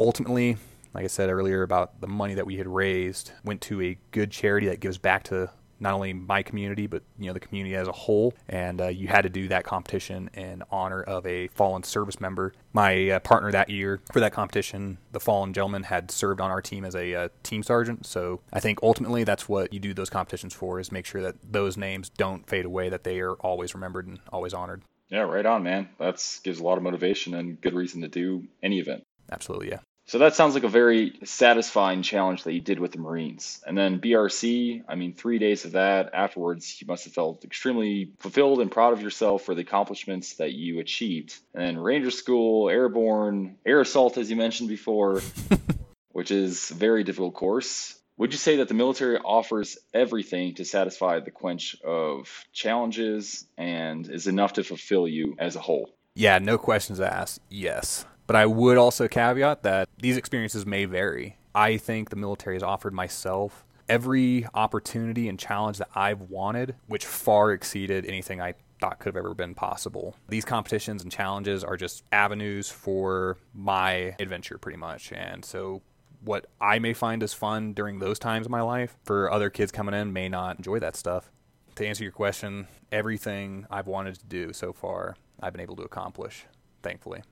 [0.00, 0.56] ultimately,
[0.94, 4.30] like I said earlier about the money that we had raised, went to a good
[4.30, 5.50] charity that gives back to
[5.82, 8.32] not only my community but you know the community as a whole.
[8.48, 12.54] And uh, you had to do that competition in honor of a fallen service member.
[12.72, 16.62] My uh, partner that year for that competition, the fallen gentleman, had served on our
[16.62, 18.06] team as a uh, team sergeant.
[18.06, 21.36] So I think ultimately that's what you do those competitions for is make sure that
[21.52, 24.82] those names don't fade away, that they are always remembered and always honored.
[25.10, 25.90] Yeah, right on, man.
[25.98, 29.02] That gives a lot of motivation and good reason to do any event.
[29.30, 29.80] Absolutely, yeah.
[30.12, 33.62] So that sounds like a very satisfying challenge that you did with the Marines.
[33.66, 38.12] And then BRC, I mean, three days of that afterwards, you must have felt extremely
[38.18, 41.34] fulfilled and proud of yourself for the accomplishments that you achieved.
[41.54, 45.22] And Ranger School, Airborne, Air Assault, as you mentioned before,
[46.12, 47.98] which is a very difficult course.
[48.18, 54.06] Would you say that the military offers everything to satisfy the quench of challenges and
[54.10, 55.88] is enough to fulfill you as a whole?
[56.14, 57.40] Yeah, no questions asked.
[57.48, 58.04] Yes.
[58.26, 61.36] But I would also caveat that these experiences may vary.
[61.54, 67.04] I think the military has offered myself every opportunity and challenge that I've wanted, which
[67.04, 70.16] far exceeded anything I thought could have ever been possible.
[70.28, 75.12] These competitions and challenges are just avenues for my adventure, pretty much.
[75.12, 75.82] And so,
[76.24, 79.72] what I may find as fun during those times of my life, for other kids
[79.72, 81.30] coming in, may not enjoy that stuff.
[81.76, 85.82] To answer your question, everything I've wanted to do so far, I've been able to
[85.82, 86.46] accomplish,
[86.82, 87.22] thankfully.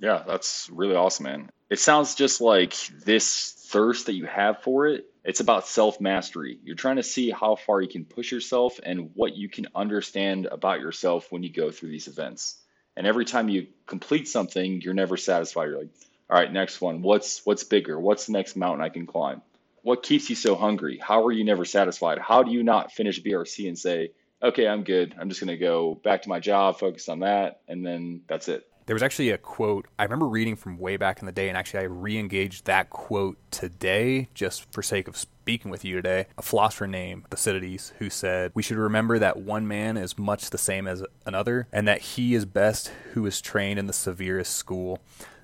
[0.00, 1.50] Yeah, that's really awesome, man.
[1.68, 5.04] It sounds just like this thirst that you have for it.
[5.24, 6.58] It's about self mastery.
[6.64, 10.46] You're trying to see how far you can push yourself and what you can understand
[10.46, 12.56] about yourself when you go through these events.
[12.96, 15.68] And every time you complete something, you're never satisfied.
[15.68, 15.90] You're like,
[16.30, 17.02] all right, next one.
[17.02, 18.00] What's what's bigger?
[18.00, 19.42] What's the next mountain I can climb?
[19.82, 20.98] What keeps you so hungry?
[21.02, 22.18] How are you never satisfied?
[22.18, 25.14] How do you not finish BRC and say, okay, I'm good.
[25.18, 28.48] I'm just going to go back to my job, focus on that, and then that's
[28.48, 28.69] it.
[28.86, 31.56] There was actually a quote I remember reading from way back in the day, and
[31.56, 36.26] actually I re-engaged that quote today just for sake of speaking with you today.
[36.36, 40.58] A philosopher named Thucydides who said, "We should remember that one man is much the
[40.58, 45.00] same as another, and that he is best who is trained in the severest school."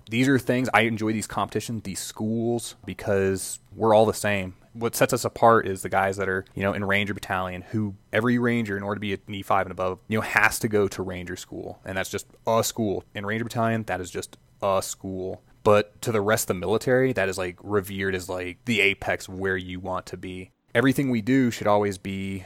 [0.08, 4.94] These are things I enjoy these competitions, these schools, because we're all the same what
[4.94, 8.38] sets us apart is the guys that are, you know, in Ranger Battalion who every
[8.38, 11.02] Ranger, in order to be an E5 and above, you know, has to go to
[11.02, 11.80] Ranger School.
[11.84, 13.04] And that's just a school.
[13.14, 15.42] In Ranger Battalion, that is just a school.
[15.62, 19.28] But to the rest of the military, that is like revered as like the apex
[19.28, 20.50] where you want to be.
[20.74, 22.44] Everything we do should always be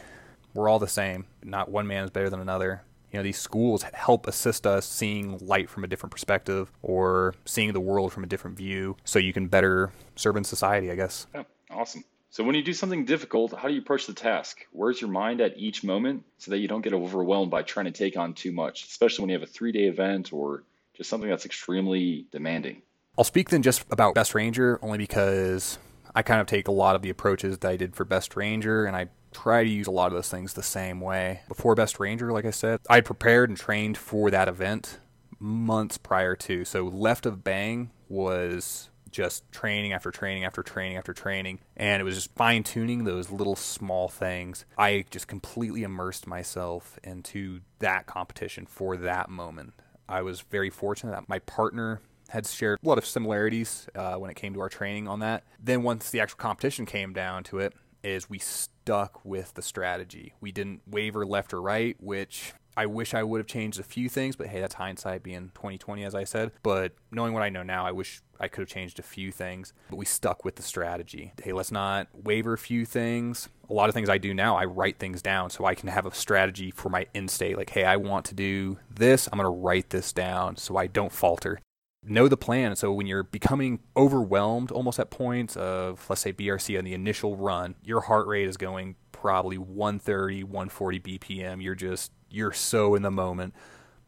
[0.55, 1.27] we're all the same.
[1.43, 2.83] Not one man is better than another.
[3.13, 7.73] You know, these schools help assist us seeing light from a different perspective or seeing
[7.73, 11.27] the world from a different view so you can better serve in society, I guess.
[11.35, 12.05] Yeah, awesome.
[12.33, 14.65] So when you do something difficult, how do you approach the task?
[14.71, 17.93] Where's your mind at each moment so that you don't get overwhelmed by trying to
[17.93, 20.63] take on too much, especially when you have a three day event or
[20.95, 22.83] just something that's extremely demanding?
[23.19, 25.79] I'll speak then just about Best Ranger only because
[26.15, 28.85] I kind of take a lot of the approaches that I did for Best Ranger
[28.85, 31.41] and I try to use a lot of those things the same way.
[31.49, 34.99] Before Best Ranger, like I said, I prepared and trained for that event
[35.39, 36.65] months prior to.
[36.65, 41.61] So Left of Bang was just training after training after training after training.
[41.77, 44.65] And it was just fine tuning those little small things.
[44.79, 49.75] I just completely immersed myself into that competition for that moment.
[50.09, 54.31] I was very fortunate that my partner had shared a lot of similarities uh, when
[54.31, 55.45] it came to our training on that.
[55.63, 60.35] Then once the actual competition came down to it, is we stuck with the strategy.
[60.41, 64.09] We didn't waver left or right, which I wish I would have changed a few
[64.09, 66.53] things, but hey, that's hindsight being 2020, as I said.
[66.63, 69.73] But knowing what I know now, I wish I could have changed a few things,
[69.91, 71.33] but we stuck with the strategy.
[71.43, 73.49] Hey, let's not waver a few things.
[73.69, 76.07] A lot of things I do now, I write things down so I can have
[76.07, 77.57] a strategy for my end state.
[77.57, 79.29] Like, hey, I want to do this.
[79.31, 81.61] I'm going to write this down so I don't falter
[82.03, 82.77] know the plan.
[82.77, 87.37] So when you're becoming overwhelmed almost at points of, let's say, BRC on the initial
[87.37, 91.63] run, your heart rate is going probably 130, 140 BPM.
[91.63, 93.55] You're just, you're so in the moment.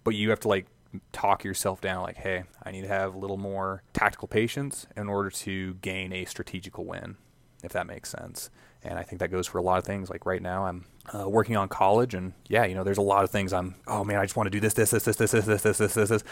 [0.05, 0.66] But you have to like
[1.12, 5.09] talk yourself down, like, hey, I need to have a little more tactical patience in
[5.09, 7.16] order to gain a strategical win,
[7.62, 8.50] if that makes sense.
[8.83, 10.11] And I think that goes for a lot of things.
[10.11, 13.22] Like right now, I'm uh, working on college, and yeah, you know, there's a lot
[13.22, 15.31] of things I'm, oh man, I just want to do this, this, this, this, this,
[15.31, 16.24] this, this, this, this, this, this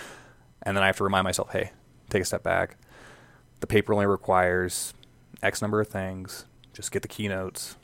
[0.62, 1.72] and then I have to remind myself, hey,
[2.08, 2.76] take a step back.
[3.60, 4.94] The paper only requires
[5.42, 6.46] X number of things.
[6.72, 7.76] Just get the keynotes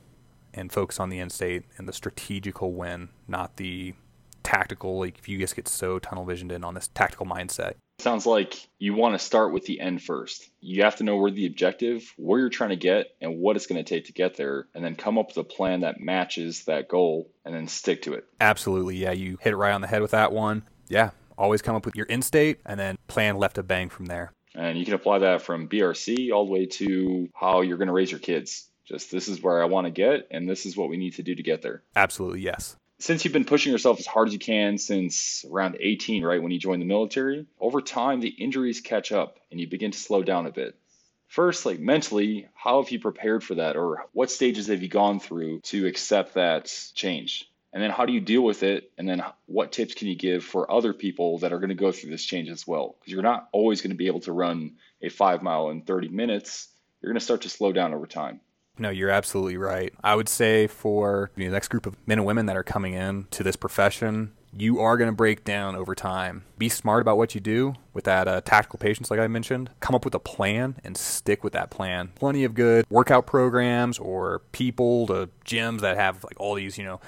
[0.54, 3.94] and focus on the end state and the strategical win, not the
[4.42, 4.98] tactical.
[4.98, 7.74] Like if you just get so tunnel visioned in on this tactical mindset.
[7.98, 10.50] Sounds like you want to start with the end first.
[10.60, 13.66] You have to know where the objective, where you're trying to get, and what it's
[13.66, 16.64] going to take to get there, and then come up with a plan that matches
[16.64, 18.26] that goal and then stick to it.
[18.38, 18.96] Absolutely.
[18.96, 20.62] Yeah, you hit it right on the head with that one.
[20.88, 24.06] Yeah, always come up with your end state and then plan left of bang from
[24.06, 24.32] there.
[24.54, 27.94] And you can apply that from BRC all the way to how you're going to
[27.94, 28.68] raise your kids.
[28.86, 31.22] Just this is where I want to get, and this is what we need to
[31.22, 31.82] do to get there.
[31.94, 32.76] Absolutely, yes.
[32.98, 36.52] Since you've been pushing yourself as hard as you can since around 18, right, when
[36.52, 40.22] you joined the military, over time the injuries catch up and you begin to slow
[40.22, 40.78] down a bit.
[41.26, 45.20] First, like mentally, how have you prepared for that, or what stages have you gone
[45.20, 47.50] through to accept that change?
[47.76, 50.42] And then how do you deal with it and then what tips can you give
[50.42, 53.22] for other people that are going to go through this change as well because you're
[53.22, 56.68] not always going to be able to run a five mile in 30 minutes
[57.02, 58.40] you're going to start to slow down over time
[58.78, 59.94] no, you're absolutely right.
[60.04, 63.26] I would say for the next group of men and women that are coming in
[63.30, 66.44] to this profession, you are going to break down over time.
[66.58, 69.70] Be smart about what you do with that uh, tactical patience, like I mentioned.
[69.80, 72.12] Come up with a plan and stick with that plan.
[72.16, 76.84] Plenty of good workout programs or people to gyms that have like all these, you
[76.84, 77.00] know,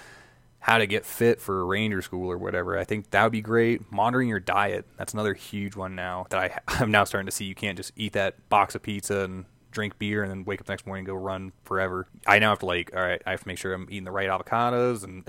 [0.68, 2.78] how to get fit for ranger school or whatever.
[2.78, 3.90] I think that would be great.
[3.90, 4.86] Monitoring your diet.
[4.98, 7.46] That's another huge one now that I, I'm now starting to see.
[7.46, 10.66] You can't just eat that box of pizza and drink beer and then wake up
[10.66, 12.06] the next morning and go run forever.
[12.26, 14.10] I now have to like, all right, I have to make sure I'm eating the
[14.10, 15.24] right avocados and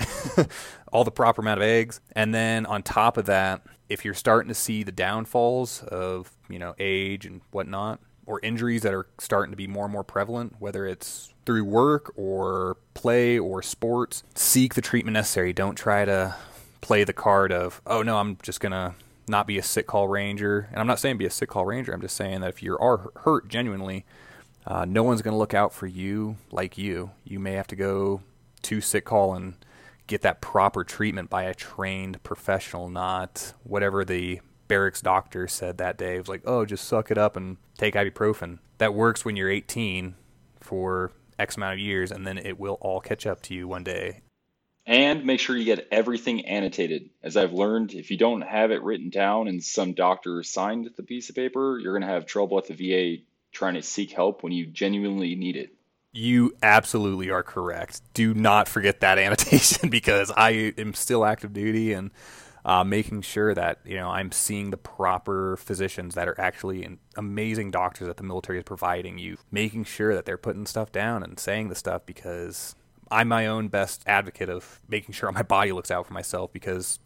[0.92, 2.02] all the proper amount of eggs.
[2.12, 6.60] And then on top of that, if you're starting to see the downfalls of, you
[6.60, 10.56] know, age and whatnot, or injuries that are starting to be more and more prevalent,
[10.60, 15.52] whether it's through work or play or sports, seek the treatment necessary.
[15.52, 16.36] Don't try to
[16.80, 18.94] play the card of, oh no, I'm just going to
[19.28, 20.68] not be a sick call ranger.
[20.70, 21.92] And I'm not saying be a sick call ranger.
[21.92, 24.06] I'm just saying that if you are hurt genuinely,
[24.68, 27.10] uh, no one's going to look out for you like you.
[27.24, 28.22] You may have to go
[28.62, 29.56] to sick call and
[30.06, 35.98] get that proper treatment by a trained professional, not whatever the barracks doctor said that
[35.98, 36.18] day.
[36.18, 38.60] It was like, oh, just suck it up and take ibuprofen.
[38.78, 40.14] That works when you're 18
[40.60, 43.84] for X amount of years, and then it will all catch up to you one
[43.84, 44.22] day.
[44.86, 47.12] And make sure you get everything annotated.
[47.22, 51.04] As I've learned, if you don't have it written down and some doctor signed the
[51.04, 53.22] piece of paper, you're going to have trouble at the VA
[53.52, 55.74] trying to seek help when you genuinely need it.
[56.12, 58.02] You absolutely are correct.
[58.16, 62.10] Do not forget that annotation because I am still active duty and
[62.66, 67.72] uh, making sure that you know I'm seeing the proper physicians that are actually amazing
[67.72, 71.40] doctors that the military is providing you, making sure that they're putting stuff down and
[71.40, 72.76] saying the stuff because
[73.12, 77.00] I'm my own best advocate of making sure my body looks out for myself because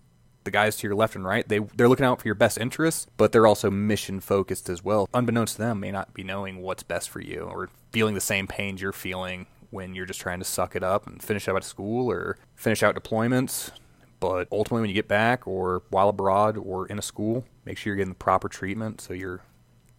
[0.44, 3.08] the guys to your left and right, they they're looking out for your best interests,
[3.18, 5.08] but they're also mission focused as well.
[5.14, 8.48] Unbeknownst to them, may not be knowing what's best for you or feeling the same
[8.48, 11.64] pains you're feeling when you're just trying to suck it up and finish out at
[11.64, 13.72] school or finish out deployments.
[14.24, 17.92] But ultimately, when you get back or while abroad or in a school, make sure
[17.92, 19.42] you're getting the proper treatment so you're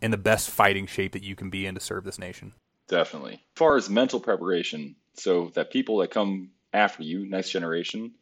[0.01, 2.55] in the best fighting shape that you can be in to serve this nation.
[2.89, 3.35] Definitely.
[3.35, 8.13] As far as mental preparation, so that people that come after you, next generation,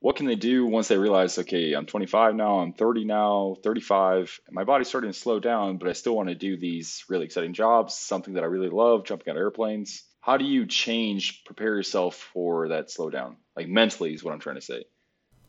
[0.00, 4.40] what can they do once they realize, okay, I'm 25 now, I'm 30 now, 35,
[4.50, 7.54] my body's starting to slow down, but I still want to do these really exciting
[7.54, 10.02] jobs, something that I really love, jumping out of airplanes.
[10.20, 13.36] How do you change, prepare yourself for that slowdown?
[13.54, 14.86] Like mentally is what I'm trying to say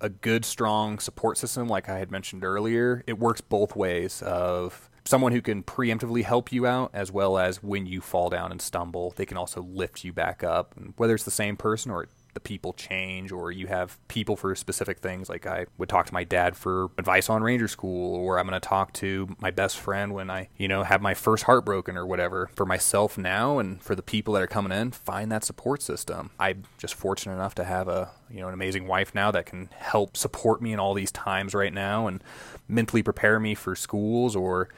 [0.01, 4.89] a good strong support system like i had mentioned earlier it works both ways of
[5.07, 8.61] someone who can preemptively help you out as well as when you fall down and
[8.61, 10.75] stumble, they can also lift you back up.
[10.75, 14.53] And whether it's the same person or the people change or you have people for
[14.53, 18.37] specific things like I would talk to my dad for advice on ranger school or
[18.37, 21.45] I'm going to talk to my best friend when I you know have my first
[21.45, 24.91] heart broken or whatever for myself now and for the people that are coming in
[24.91, 28.85] find that support system I'm just fortunate enough to have a you know an amazing
[28.85, 32.23] wife now that can help support me in all these times right now and
[32.67, 34.69] mentally prepare me for schools or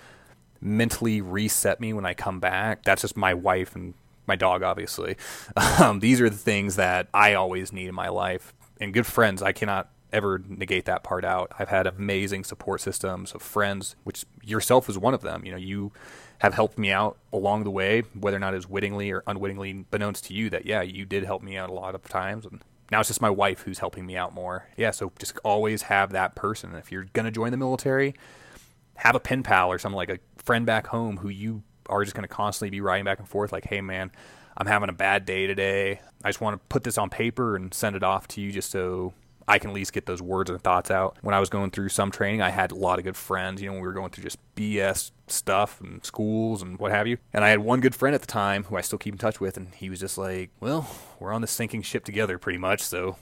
[0.62, 2.84] mentally reset me when I come back.
[2.84, 3.94] That's just my wife and
[4.30, 5.18] my dog, obviously.
[5.80, 8.54] Um, these are the things that I always need in my life.
[8.82, 11.52] And good friends, I cannot ever negate that part out.
[11.58, 15.46] I've had amazing support systems of friends, which yourself is one of them.
[15.46, 15.92] You know, you
[16.40, 20.28] have helped me out along the way, whether or not it's wittingly or unwittingly beknownst
[20.28, 22.46] to you that, yeah, you did help me out a lot of times.
[22.46, 22.62] And
[22.92, 24.68] now it's just my wife who's helping me out more.
[24.78, 26.76] Yeah, so just always have that person.
[26.76, 28.16] If you're going to join the military,
[28.96, 32.16] have a pen pal or something like a friend back home who you are just
[32.16, 34.12] going to constantly be writing back and forth like, hey, man,
[34.58, 36.02] I'm having a bad day today.
[36.24, 38.72] I just want to put this on paper and send it off to you just
[38.72, 39.14] so
[39.48, 41.18] I can at least get those words and thoughts out.
[41.22, 43.62] When I was going through some training, I had a lot of good friends.
[43.62, 47.18] You know, we were going through just BS stuff and schools and what have you.
[47.34, 49.40] And I had one good friend at the time who I still keep in touch
[49.40, 52.82] with, and he was just like, well, we're on the sinking ship together pretty much,
[52.82, 53.18] so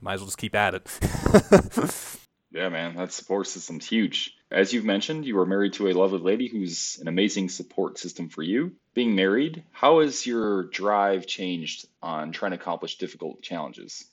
[0.00, 2.18] might as well just keep at it.
[2.52, 4.36] Yeah, man, that support system's huge.
[4.52, 8.28] As you've mentioned, you are married to a lovely lady who's an amazing support system
[8.28, 8.72] for you.
[8.92, 14.04] Being married, how has your drive changed on trying to accomplish difficult challenges?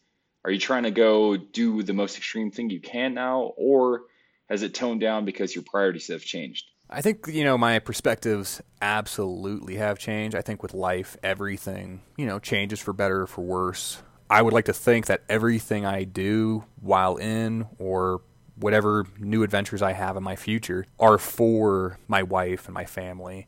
[0.45, 4.03] Are you trying to go do the most extreme thing you can now, or
[4.47, 6.63] has it toned down because your priorities have changed?
[6.89, 10.37] I think, you know, my perspectives absolutely have changed.
[10.37, 14.01] I think with life, everything, you know, changes for better or for worse.
[14.29, 18.21] I would like to think that everything I do while in or
[18.59, 23.47] whatever new adventures I have in my future are for my wife and my family.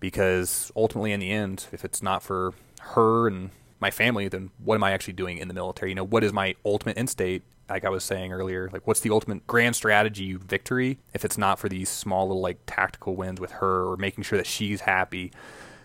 [0.00, 4.76] Because ultimately, in the end, if it's not for her and my family, then what
[4.76, 5.90] am I actually doing in the military?
[5.90, 7.42] You know, what is my ultimate end state?
[7.68, 11.58] Like I was saying earlier, like what's the ultimate grand strategy victory if it's not
[11.58, 15.32] for these small little like tactical wins with her or making sure that she's happy?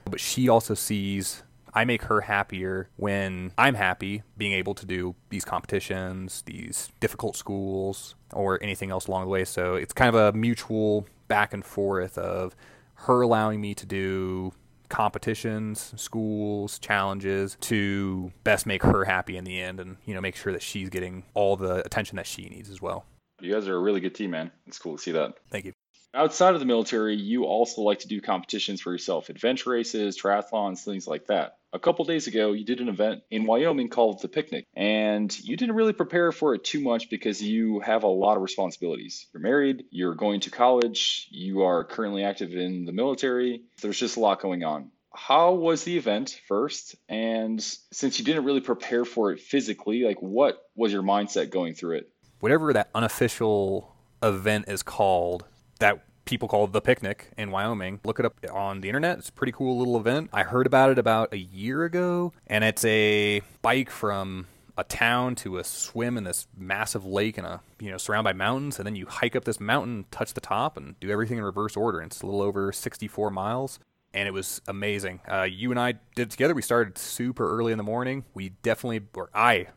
[0.05, 5.15] But she also sees I make her happier when I'm happy being able to do
[5.29, 9.45] these competitions, these difficult schools, or anything else along the way.
[9.45, 12.55] So it's kind of a mutual back and forth of
[12.95, 14.53] her allowing me to do
[14.89, 20.35] competitions, schools, challenges to best make her happy in the end and, you know, make
[20.35, 23.05] sure that she's getting all the attention that she needs as well.
[23.41, 24.51] You guys are a really good team, man.
[24.67, 25.33] It's cool to see that.
[25.49, 25.73] Thank you.
[26.15, 30.83] Outside of the military, you also like to do competitions for yourself, adventure races, triathlons,
[30.83, 31.57] things like that.
[31.73, 35.57] A couple days ago, you did an event in Wyoming called The Picnic, and you
[35.57, 39.25] didn't really prepare for it too much because you have a lot of responsibilities.
[39.33, 43.63] You're married, you're going to college, you are currently active in the military.
[43.81, 44.91] There's just a lot going on.
[45.15, 46.95] How was the event first?
[47.09, 47.59] And
[47.91, 51.97] since you didn't really prepare for it physically, like what was your mindset going through
[51.97, 52.09] it?
[52.39, 55.45] Whatever that unofficial event is called,
[55.83, 57.99] that people call the picnic in Wyoming.
[58.05, 59.17] Look it up on the internet.
[59.17, 60.29] It's a pretty cool little event.
[60.31, 65.35] I heard about it about a year ago, and it's a bike from a town
[65.35, 68.87] to a swim in this massive lake and a you know surrounded by mountains and
[68.87, 71.99] then you hike up this mountain touch the top and do everything in reverse order
[71.99, 73.77] and it's a little over 64 miles
[74.15, 77.71] and it was amazing uh, you and i did it together we started super early
[77.71, 79.67] in the morning we definitely or i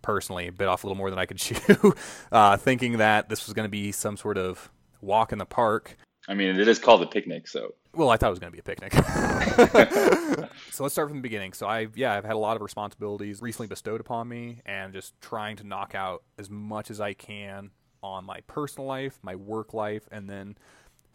[0.00, 1.94] personally bit off a little more than i could chew
[2.32, 5.96] uh, thinking that this was going to be some sort of walk in the park.
[6.28, 7.74] I mean, it is called a picnic, so.
[7.94, 8.92] Well, I thought it was going to be a picnic.
[10.70, 11.52] so let's start from the beginning.
[11.52, 15.18] So I, yeah, I've had a lot of responsibilities recently bestowed upon me, and just
[15.20, 17.70] trying to knock out as much as I can
[18.02, 20.56] on my personal life, my work life, and then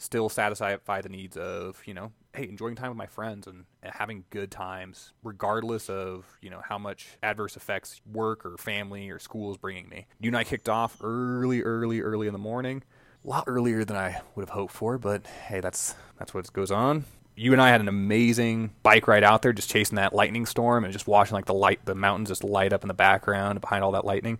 [0.01, 4.25] still satisfy the needs of you know hey enjoying time with my friends and having
[4.31, 9.51] good times regardless of you know how much adverse effects work or family or school
[9.51, 12.81] is bringing me you and i kicked off early early early in the morning
[13.23, 16.71] a lot earlier than I would have hoped for, but hey, that's that's what goes
[16.71, 17.05] on.
[17.35, 20.83] You and I had an amazing bike ride out there, just chasing that lightning storm
[20.83, 23.83] and just watching like the light, the mountains just light up in the background behind
[23.83, 24.39] all that lightning.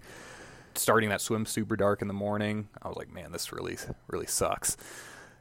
[0.76, 4.28] Starting that swim super dark in the morning, I was like, man, this really really
[4.28, 4.78] sucks.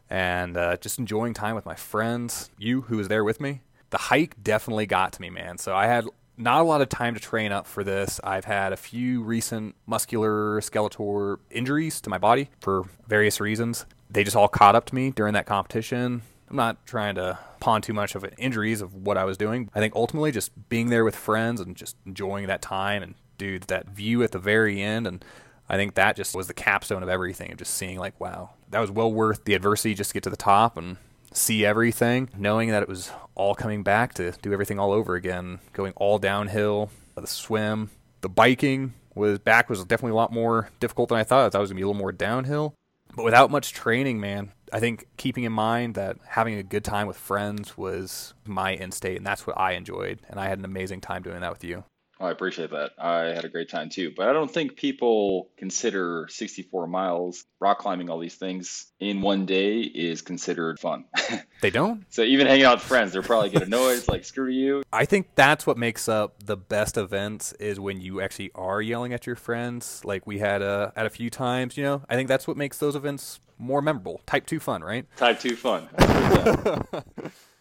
[0.09, 2.51] And uh, just enjoying time with my friends.
[2.59, 3.61] You, who was there with me,
[3.91, 5.57] the hike definitely got to me, man.
[5.59, 6.05] So I had
[6.41, 8.19] not a lot of time to train up for this.
[8.25, 13.85] I've had a few recent muscular skeletal injuries to my body for various reasons.
[14.09, 16.23] They just all caught up to me during that competition.
[16.49, 19.71] I'm not trying to pawn too much of injuries of what I was doing.
[19.75, 23.65] I think ultimately just being there with friends and just enjoying that time and dude,
[23.65, 25.25] that view at the very end and
[25.69, 28.81] I think that just was the capstone of everything of just seeing like, wow, that
[28.81, 30.97] was well worth the adversity just to get to the top and
[31.33, 35.61] see everything, knowing that it was all coming back to do everything all over again,
[35.73, 41.09] going all downhill, the swim, the biking was back was definitely a lot more difficult
[41.09, 41.47] than I thought.
[41.47, 42.75] I thought it was gonna be a little more downhill.
[43.15, 47.09] But without much training, man, I think keeping in mind that having a good time
[47.09, 50.21] with friends was my end state, and that's what I enjoyed.
[50.29, 51.85] And I had an amazing time doing that with you.
[52.21, 52.93] Oh, I appreciate that.
[52.99, 54.13] I had a great time too.
[54.15, 59.47] But I don't think people consider 64 miles, rock climbing, all these things in one
[59.47, 61.07] day is considered fun.
[61.63, 62.05] they don't?
[62.11, 63.97] So even hanging out with friends, they're probably get annoyed.
[63.97, 64.83] It's like, screw you.
[64.93, 69.15] I think that's what makes up the best events is when you actually are yelling
[69.15, 72.03] at your friends, like we had uh, at a few times, you know?
[72.11, 74.21] I think that's what makes those events more memorable.
[74.27, 75.07] Type 2 fun, right?
[75.17, 75.89] Type 2 fun.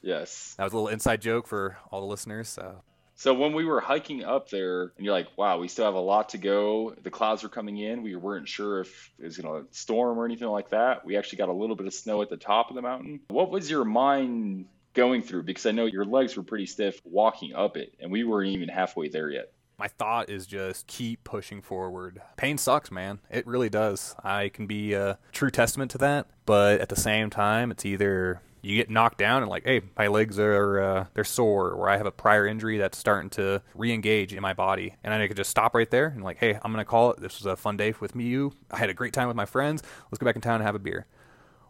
[0.01, 0.55] yes.
[0.57, 2.49] That was a little inside joke for all the listeners.
[2.49, 2.81] So
[3.19, 5.99] so when we were hiking up there, and you're like, "Wow, we still have a
[5.99, 8.01] lot to go." The clouds were coming in.
[8.01, 11.03] We weren't sure if it was going to storm or anything like that.
[11.05, 13.19] We actually got a little bit of snow at the top of the mountain.
[13.27, 15.43] What was your mind going through?
[15.43, 18.69] Because I know your legs were pretty stiff walking up it, and we weren't even
[18.69, 19.51] halfway there yet.
[19.77, 22.21] My thought is just keep pushing forward.
[22.37, 23.19] Pain sucks, man.
[23.29, 24.15] It really does.
[24.23, 28.41] I can be a true testament to that, but at the same time, it's either
[28.61, 31.97] you get knocked down and like, hey, my legs are uh, they're sore, or I
[31.97, 35.49] have a prior injury that's starting to re-engage in my body, and I could just
[35.49, 37.19] stop right there and like, hey, I'm gonna call it.
[37.19, 38.53] This was a fun day with me, you.
[38.71, 39.83] I had a great time with my friends.
[40.11, 41.05] Let's go back in town and have a beer.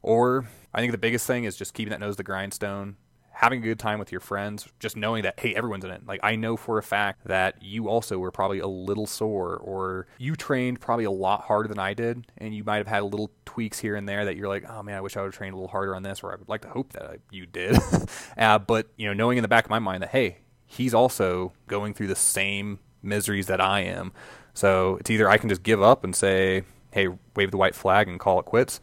[0.02, 2.96] Or I think the biggest thing is just keeping that nose to the grindstone,
[3.40, 6.06] having a good time with your friends, just knowing that, hey, everyone's in it.
[6.06, 10.08] Like, I know for a fact that you also were probably a little sore, or
[10.18, 13.32] you trained probably a lot harder than I did, and you might have had little
[13.46, 15.54] tweaks here and there that you're like, oh man, I wish I would have trained
[15.54, 17.78] a little harder on this, or I would like to hope that you did.
[18.38, 21.54] uh, but, you know, knowing in the back of my mind that, hey, he's also
[21.68, 24.12] going through the same miseries that I am.
[24.54, 28.10] So it's either I can just give up and say, hey, wave the white flag
[28.10, 28.82] and call it quits,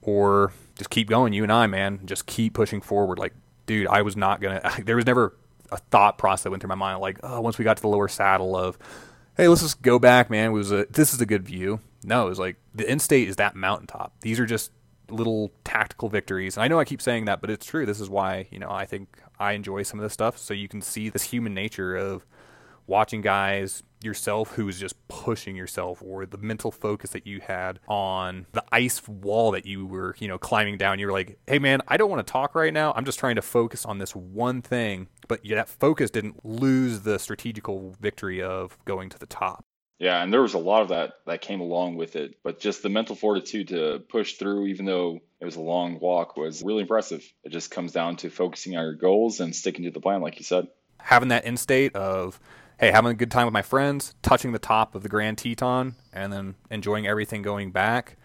[0.00, 1.34] or just keep going.
[1.34, 3.18] You and I, man, just keep pushing forward.
[3.18, 3.34] Like
[3.66, 4.60] dude, I was not gonna.
[4.84, 5.36] There was never
[5.70, 7.88] a thought process that went through my mind like, oh, once we got to the
[7.88, 8.78] lower saddle of,
[9.36, 10.50] hey, let's just go back, man.
[10.50, 11.80] It was a this is a good view.
[12.04, 14.14] No, it was like the end state is that mountaintop.
[14.20, 14.70] These are just
[15.10, 16.56] little tactical victories.
[16.56, 17.86] And I know I keep saying that, but it's true.
[17.86, 20.38] This is why, you know, I think I enjoy some of this stuff.
[20.38, 22.26] So you can see this human nature of
[22.86, 27.80] watching guys yourself who was just pushing yourself or the mental focus that you had
[27.88, 30.98] on the ice wall that you were you know climbing down.
[30.98, 32.92] You were like hey man i don't want to talk right now.
[32.94, 35.08] I'm just trying to focus on this one thing.
[35.28, 39.64] But that focus didn't lose the strategical victory of going to the top.
[39.98, 42.36] Yeah and there was a lot of that that came along with it.
[42.42, 46.36] But just the mental fortitude to push through even though it was a long walk
[46.36, 47.24] was really impressive.
[47.44, 50.38] It just comes down to focusing on your goals and sticking to the plan like
[50.38, 50.68] you said.
[50.98, 52.40] Having that end state of
[52.78, 55.94] hey, having a good time with my friends, touching the top of the Grand Teton,
[56.12, 58.16] and then enjoying everything going back.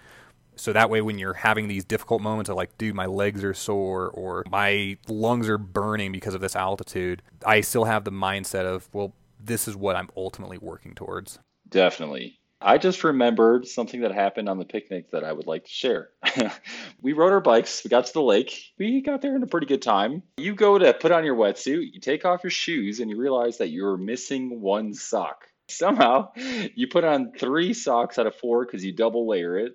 [0.55, 3.53] So that way, when you're having these difficult moments of like, dude, my legs are
[3.53, 8.65] sore or my lungs are burning because of this altitude, I still have the mindset
[8.65, 11.39] of, well, this is what I'm ultimately working towards.
[11.67, 12.40] Definitely.
[12.61, 16.09] I just remembered something that happened on the picnic that I would like to share.
[17.01, 19.67] we rode our bikes, we got to the lake, we got there in a pretty
[19.67, 20.21] good time.
[20.37, 23.57] You go to put on your wetsuit, you take off your shoes, and you realize
[23.57, 25.45] that you're missing one sock.
[25.69, 26.31] Somehow,
[26.75, 29.73] you put on three socks out of four because you double layer it,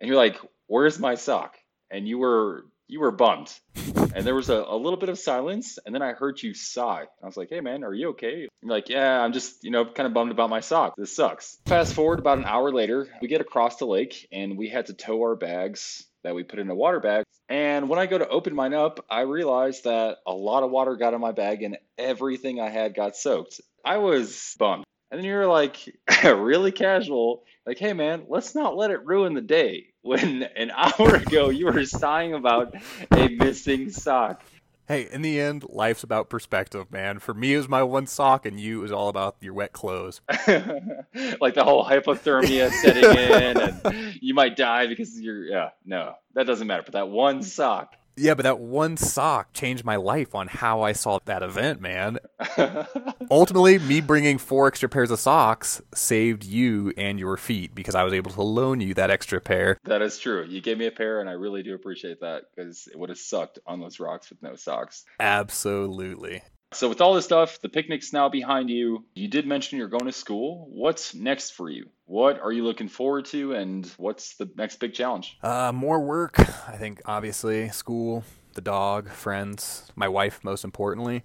[0.00, 1.56] and you're like, Where's my sock?
[1.90, 3.52] And you were you were bummed.
[4.14, 7.04] And there was a, a little bit of silence, and then I heard you sigh.
[7.22, 8.48] I was like, hey man, are you okay?
[8.62, 10.94] Like, yeah, I'm just, you know, kind of bummed about my sock.
[10.96, 11.58] This sucks.
[11.66, 14.94] Fast forward about an hour later, we get across the lake and we had to
[14.94, 17.24] tow our bags that we put in a water bag.
[17.48, 20.96] And when I go to open mine up, I realized that a lot of water
[20.96, 23.60] got in my bag and everything I had got soaked.
[23.84, 24.84] I was bummed.
[25.10, 29.40] And then you're like, really casual, like, hey man, let's not let it ruin the
[29.40, 32.74] day when an hour ago you were sighing about
[33.12, 34.42] a missing sock.
[34.86, 37.18] Hey, in the end, life's about perspective, man.
[37.18, 39.74] For me, it was my one sock, and you, it was all about your wet
[39.74, 40.22] clothes.
[40.48, 46.46] like the whole hypothermia setting in, and you might die because you're, yeah, no, that
[46.46, 46.84] doesn't matter.
[46.84, 50.92] But that one sock yeah, but that one sock changed my life on how I
[50.92, 52.18] saw that event, man.
[53.30, 58.04] Ultimately, me bringing four extra pairs of socks saved you and your feet because I
[58.04, 59.78] was able to loan you that extra pair.
[59.84, 60.44] That is true.
[60.44, 63.18] You gave me a pair, and I really do appreciate that because it would have
[63.18, 65.04] sucked on those rocks with no socks.
[65.20, 66.42] Absolutely.
[66.72, 69.04] So, with all this stuff, the picnic's now behind you.
[69.14, 70.68] You did mention you're going to school.
[70.70, 71.88] What's next for you?
[72.04, 75.38] What are you looking forward to, and what's the next big challenge?
[75.42, 76.38] Uh, more work.
[76.68, 81.24] I think, obviously, school, the dog, friends, my wife, most importantly.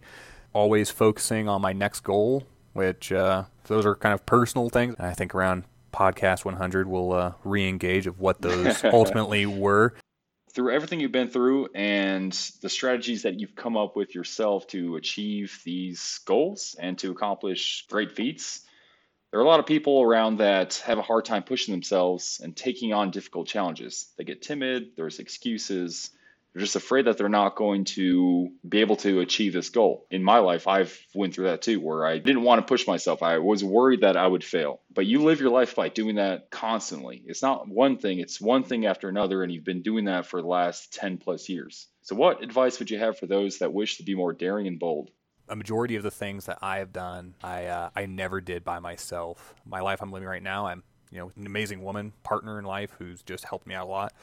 [0.53, 4.95] Always focusing on my next goal, which uh, those are kind of personal things.
[4.97, 9.93] I think around podcast 100 we'll uh, re-engage of what those ultimately were
[10.53, 12.31] through everything you've been through and
[12.61, 17.85] the strategies that you've come up with yourself to achieve these goals and to accomplish
[17.89, 18.61] great feats,
[19.31, 22.55] there are a lot of people around that have a hard time pushing themselves and
[22.55, 24.13] taking on difficult challenges.
[24.15, 26.11] They get timid, there's excuses,
[26.53, 30.05] they're just afraid that they're not going to be able to achieve this goal.
[30.11, 33.23] In my life, I've went through that too, where I didn't want to push myself.
[33.23, 34.81] I was worried that I would fail.
[34.93, 37.23] But you live your life by doing that constantly.
[37.25, 40.41] It's not one thing, it's one thing after another, and you've been doing that for
[40.41, 41.87] the last 10 plus years.
[42.03, 44.79] So, what advice would you have for those that wish to be more daring and
[44.79, 45.09] bold?
[45.49, 48.79] a majority of the things that I have done, I uh, I never did by
[48.79, 49.53] myself.
[49.65, 52.91] My life I'm living right now, I'm you know an amazing woman, partner in life
[52.97, 54.13] who's just helped me out a lot.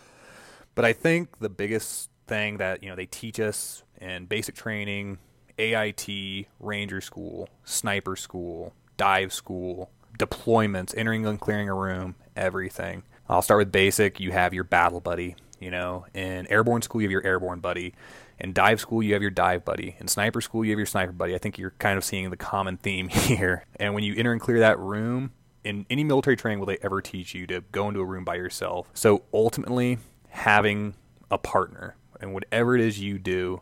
[0.74, 5.18] But I think the biggest thing that you know they teach us in basic training,
[5.58, 13.02] AIT, Ranger School, Sniper School, Dive School, deployments, entering and clearing a room, everything.
[13.28, 14.18] I'll start with basic.
[14.18, 15.36] You have your battle buddy.
[15.58, 17.94] You know, in airborne school, you have your airborne buddy.
[18.38, 19.96] In dive school, you have your dive buddy.
[20.00, 21.34] In sniper school, you have your sniper buddy.
[21.34, 23.66] I think you're kind of seeing the common theme here.
[23.76, 27.02] And when you enter and clear that room, in any military training will they ever
[27.02, 28.88] teach you to go into a room by yourself.
[28.94, 29.98] So ultimately,
[30.30, 30.94] having
[31.30, 33.60] a partner and whatever it is you do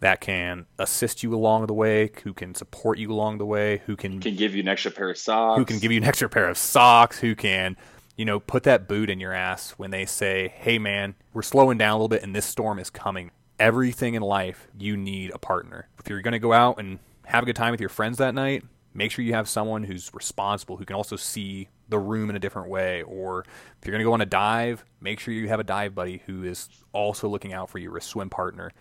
[0.00, 3.96] that can assist you along the way, who can support you along the way, who
[3.96, 6.28] can can give you an extra pair of socks, who can give you an extra
[6.28, 7.76] pair of socks, who can
[8.16, 11.78] you know put that boot in your ass when they say, "Hey man, we're slowing
[11.78, 15.38] down a little bit and this storm is coming." Everything in life, you need a
[15.38, 15.88] partner.
[15.98, 18.34] If you're going to go out and have a good time with your friends that
[18.34, 22.36] night, make sure you have someone who's responsible who can also see the room in
[22.36, 23.02] a different way.
[23.02, 25.94] Or if you're going to go on a dive, make sure you have a dive
[25.94, 28.72] buddy who is also looking out for you, or a swim partner.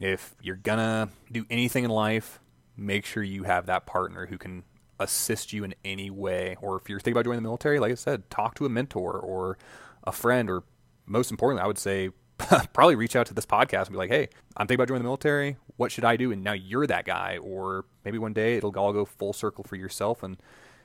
[0.00, 2.40] If you're going to do anything in life,
[2.76, 4.64] make sure you have that partner who can
[4.98, 6.56] assist you in any way.
[6.60, 9.18] Or if you're thinking about joining the military, like I said, talk to a mentor
[9.18, 9.58] or
[10.04, 10.62] a friend, or
[11.06, 12.10] most importantly, I would say
[12.72, 15.08] probably reach out to this podcast and be like, hey, I'm thinking about joining the
[15.08, 15.56] military.
[15.76, 16.32] What should I do?
[16.32, 17.38] And now you're that guy.
[17.38, 20.36] Or maybe one day it'll all go full circle for yourself and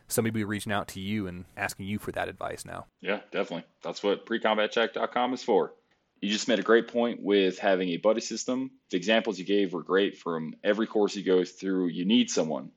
[0.08, 2.86] somebody will be reaching out to you and asking you for that advice now.
[3.02, 3.66] Yeah, definitely.
[3.84, 5.74] That's what precombatcheck.com is for.
[6.22, 8.72] You just made a great point with having a buddy system.
[8.90, 11.88] The examples you gave were great from every course you go through.
[11.88, 12.72] You need someone.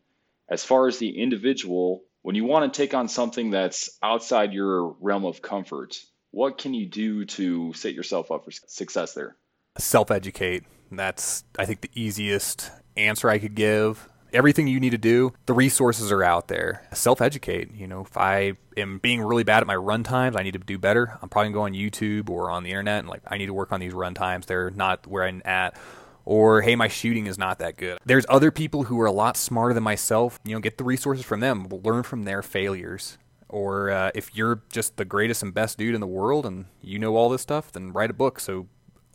[0.48, 4.96] As far as the individual, when you want to take on something that's outside your
[5.00, 5.96] realm of comfort,
[6.30, 9.36] what can you do to set yourself up for success there?
[9.78, 10.64] Self educate.
[10.90, 15.52] That's, I think, the easiest answer I could give everything you need to do, the
[15.52, 16.86] resources are out there.
[16.92, 17.74] Self educate.
[17.74, 20.58] You know, if I am being really bad at my run times, I need to
[20.58, 21.18] do better.
[21.22, 23.46] I'm probably going to go on YouTube or on the internet and like, I need
[23.46, 24.46] to work on these run times.
[24.46, 25.76] They're not where I'm at.
[26.24, 27.98] Or, hey, my shooting is not that good.
[28.04, 30.38] There's other people who are a lot smarter than myself.
[30.44, 33.16] You know, get the resources from them, learn from their failures.
[33.48, 36.98] Or uh, if you're just the greatest and best dude in the world and you
[36.98, 38.66] know all this stuff, then write a book so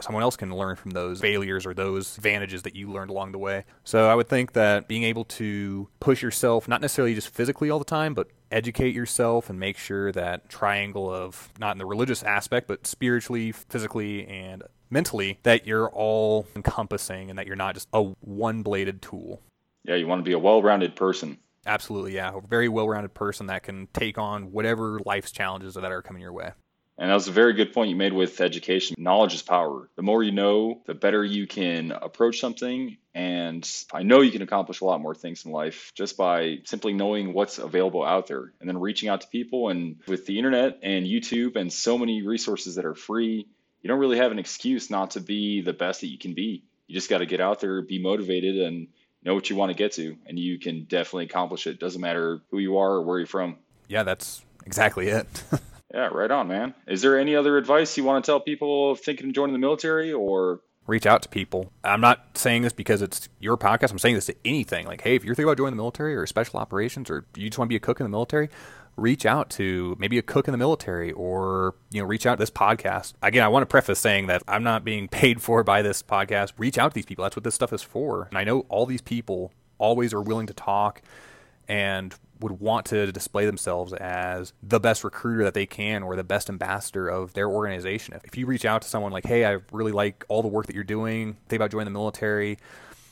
[0.01, 3.37] someone else can learn from those failures or those advantages that you learned along the
[3.37, 3.65] way.
[3.83, 7.79] So I would think that being able to push yourself, not necessarily just physically all
[7.79, 12.23] the time, but educate yourself and make sure that triangle of not in the religious
[12.23, 17.87] aspect, but spiritually, physically, and mentally, that you're all encompassing and that you're not just
[17.93, 19.41] a one bladed tool.
[19.83, 21.37] Yeah, you want to be a well rounded person.
[21.65, 22.31] Absolutely, yeah.
[22.35, 26.21] A very well rounded person that can take on whatever life's challenges that are coming
[26.21, 26.51] your way.
[27.03, 28.95] And that was a very good point you made with education.
[28.97, 29.89] Knowledge is power.
[29.97, 32.95] The more you know, the better you can approach something.
[33.13, 36.93] And I know you can accomplish a lot more things in life just by simply
[36.93, 39.67] knowing what's available out there and then reaching out to people.
[39.67, 43.47] And with the internet and YouTube and so many resources that are free,
[43.81, 46.63] you don't really have an excuse not to be the best that you can be.
[46.87, 48.87] You just got to get out there, be motivated, and
[49.25, 50.15] know what you want to get to.
[50.25, 51.81] And you can definitely accomplish it.
[51.81, 53.57] Doesn't matter who you are or where you're from.
[53.89, 55.27] Yeah, that's exactly it.
[55.93, 56.73] Yeah, right on, man.
[56.87, 60.11] Is there any other advice you want to tell people thinking of joining the military
[60.11, 61.71] or reach out to people.
[61.83, 63.91] I'm not saying this because it's your podcast.
[63.91, 64.85] I'm saying this to anything.
[64.85, 67.57] Like, hey, if you're thinking about joining the military or special operations or you just
[67.57, 68.49] want to be a cook in the military,
[68.95, 72.39] reach out to maybe a cook in the military or, you know, reach out to
[72.39, 73.13] this podcast.
[73.21, 76.53] Again, I want to preface saying that I'm not being paid for by this podcast.
[76.57, 77.23] Reach out to these people.
[77.23, 78.27] That's what this stuff is for.
[78.29, 81.01] And I know all these people always are willing to talk
[81.67, 86.23] and would want to display themselves as the best recruiter that they can or the
[86.23, 88.19] best ambassador of their organization.
[88.25, 90.75] If you reach out to someone like, hey, I really like all the work that
[90.75, 92.57] you're doing, think about joining the military,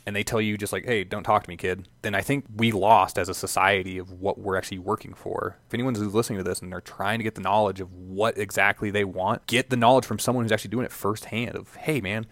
[0.05, 2.45] and they tell you just like, hey, don't talk to me, kid, then I think
[2.55, 5.57] we lost as a society of what we're actually working for.
[5.67, 8.89] If anyone's listening to this and they're trying to get the knowledge of what exactly
[8.89, 12.25] they want, get the knowledge from someone who's actually doing it firsthand of, hey, man,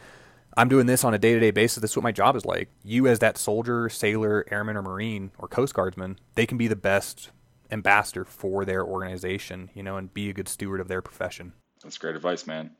[0.60, 1.80] I'm doing this on a day to day basis.
[1.80, 2.68] This is what my job is like.
[2.84, 6.76] You, as that soldier, sailor, airman, or marine, or Coast Guardsman, they can be the
[6.76, 7.30] best
[7.72, 11.54] ambassador for their organization, you know, and be a good steward of their profession.
[11.82, 12.72] That's great advice, man.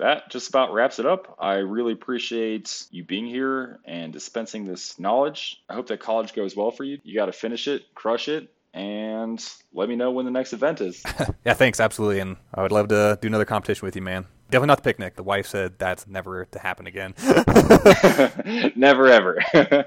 [0.00, 1.36] that just about wraps it up.
[1.38, 5.62] I really appreciate you being here and dispensing this knowledge.
[5.68, 6.98] I hope that college goes well for you.
[7.04, 9.40] You got to finish it, crush it, and
[9.72, 11.04] let me know when the next event is.
[11.46, 12.18] yeah, thanks, absolutely.
[12.18, 14.26] And I would love to do another competition with you, man.
[14.50, 15.16] Definitely not the picnic.
[15.16, 17.14] The wife said that's never to happen again.
[18.76, 19.38] never, ever.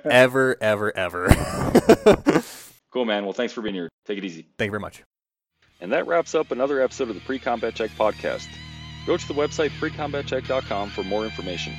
[0.05, 1.27] ever, ever, ever.
[2.91, 3.23] cool, man.
[3.23, 3.89] Well, thanks for being here.
[4.05, 4.45] Take it easy.
[4.59, 5.01] Thank you very much.
[5.79, 8.47] And that wraps up another episode of the Pre Combat Check podcast.
[9.07, 11.73] Go to the website precombatcheck.com for more information.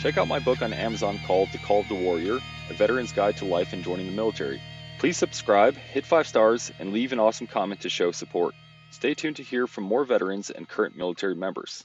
[0.00, 2.38] Check out my book on Amazon called The Call of the Warrior
[2.70, 4.62] A Veteran's Guide to Life and Joining the Military.
[5.00, 8.54] Please subscribe, hit five stars, and leave an awesome comment to show support.
[8.92, 11.84] Stay tuned to hear from more veterans and current military members.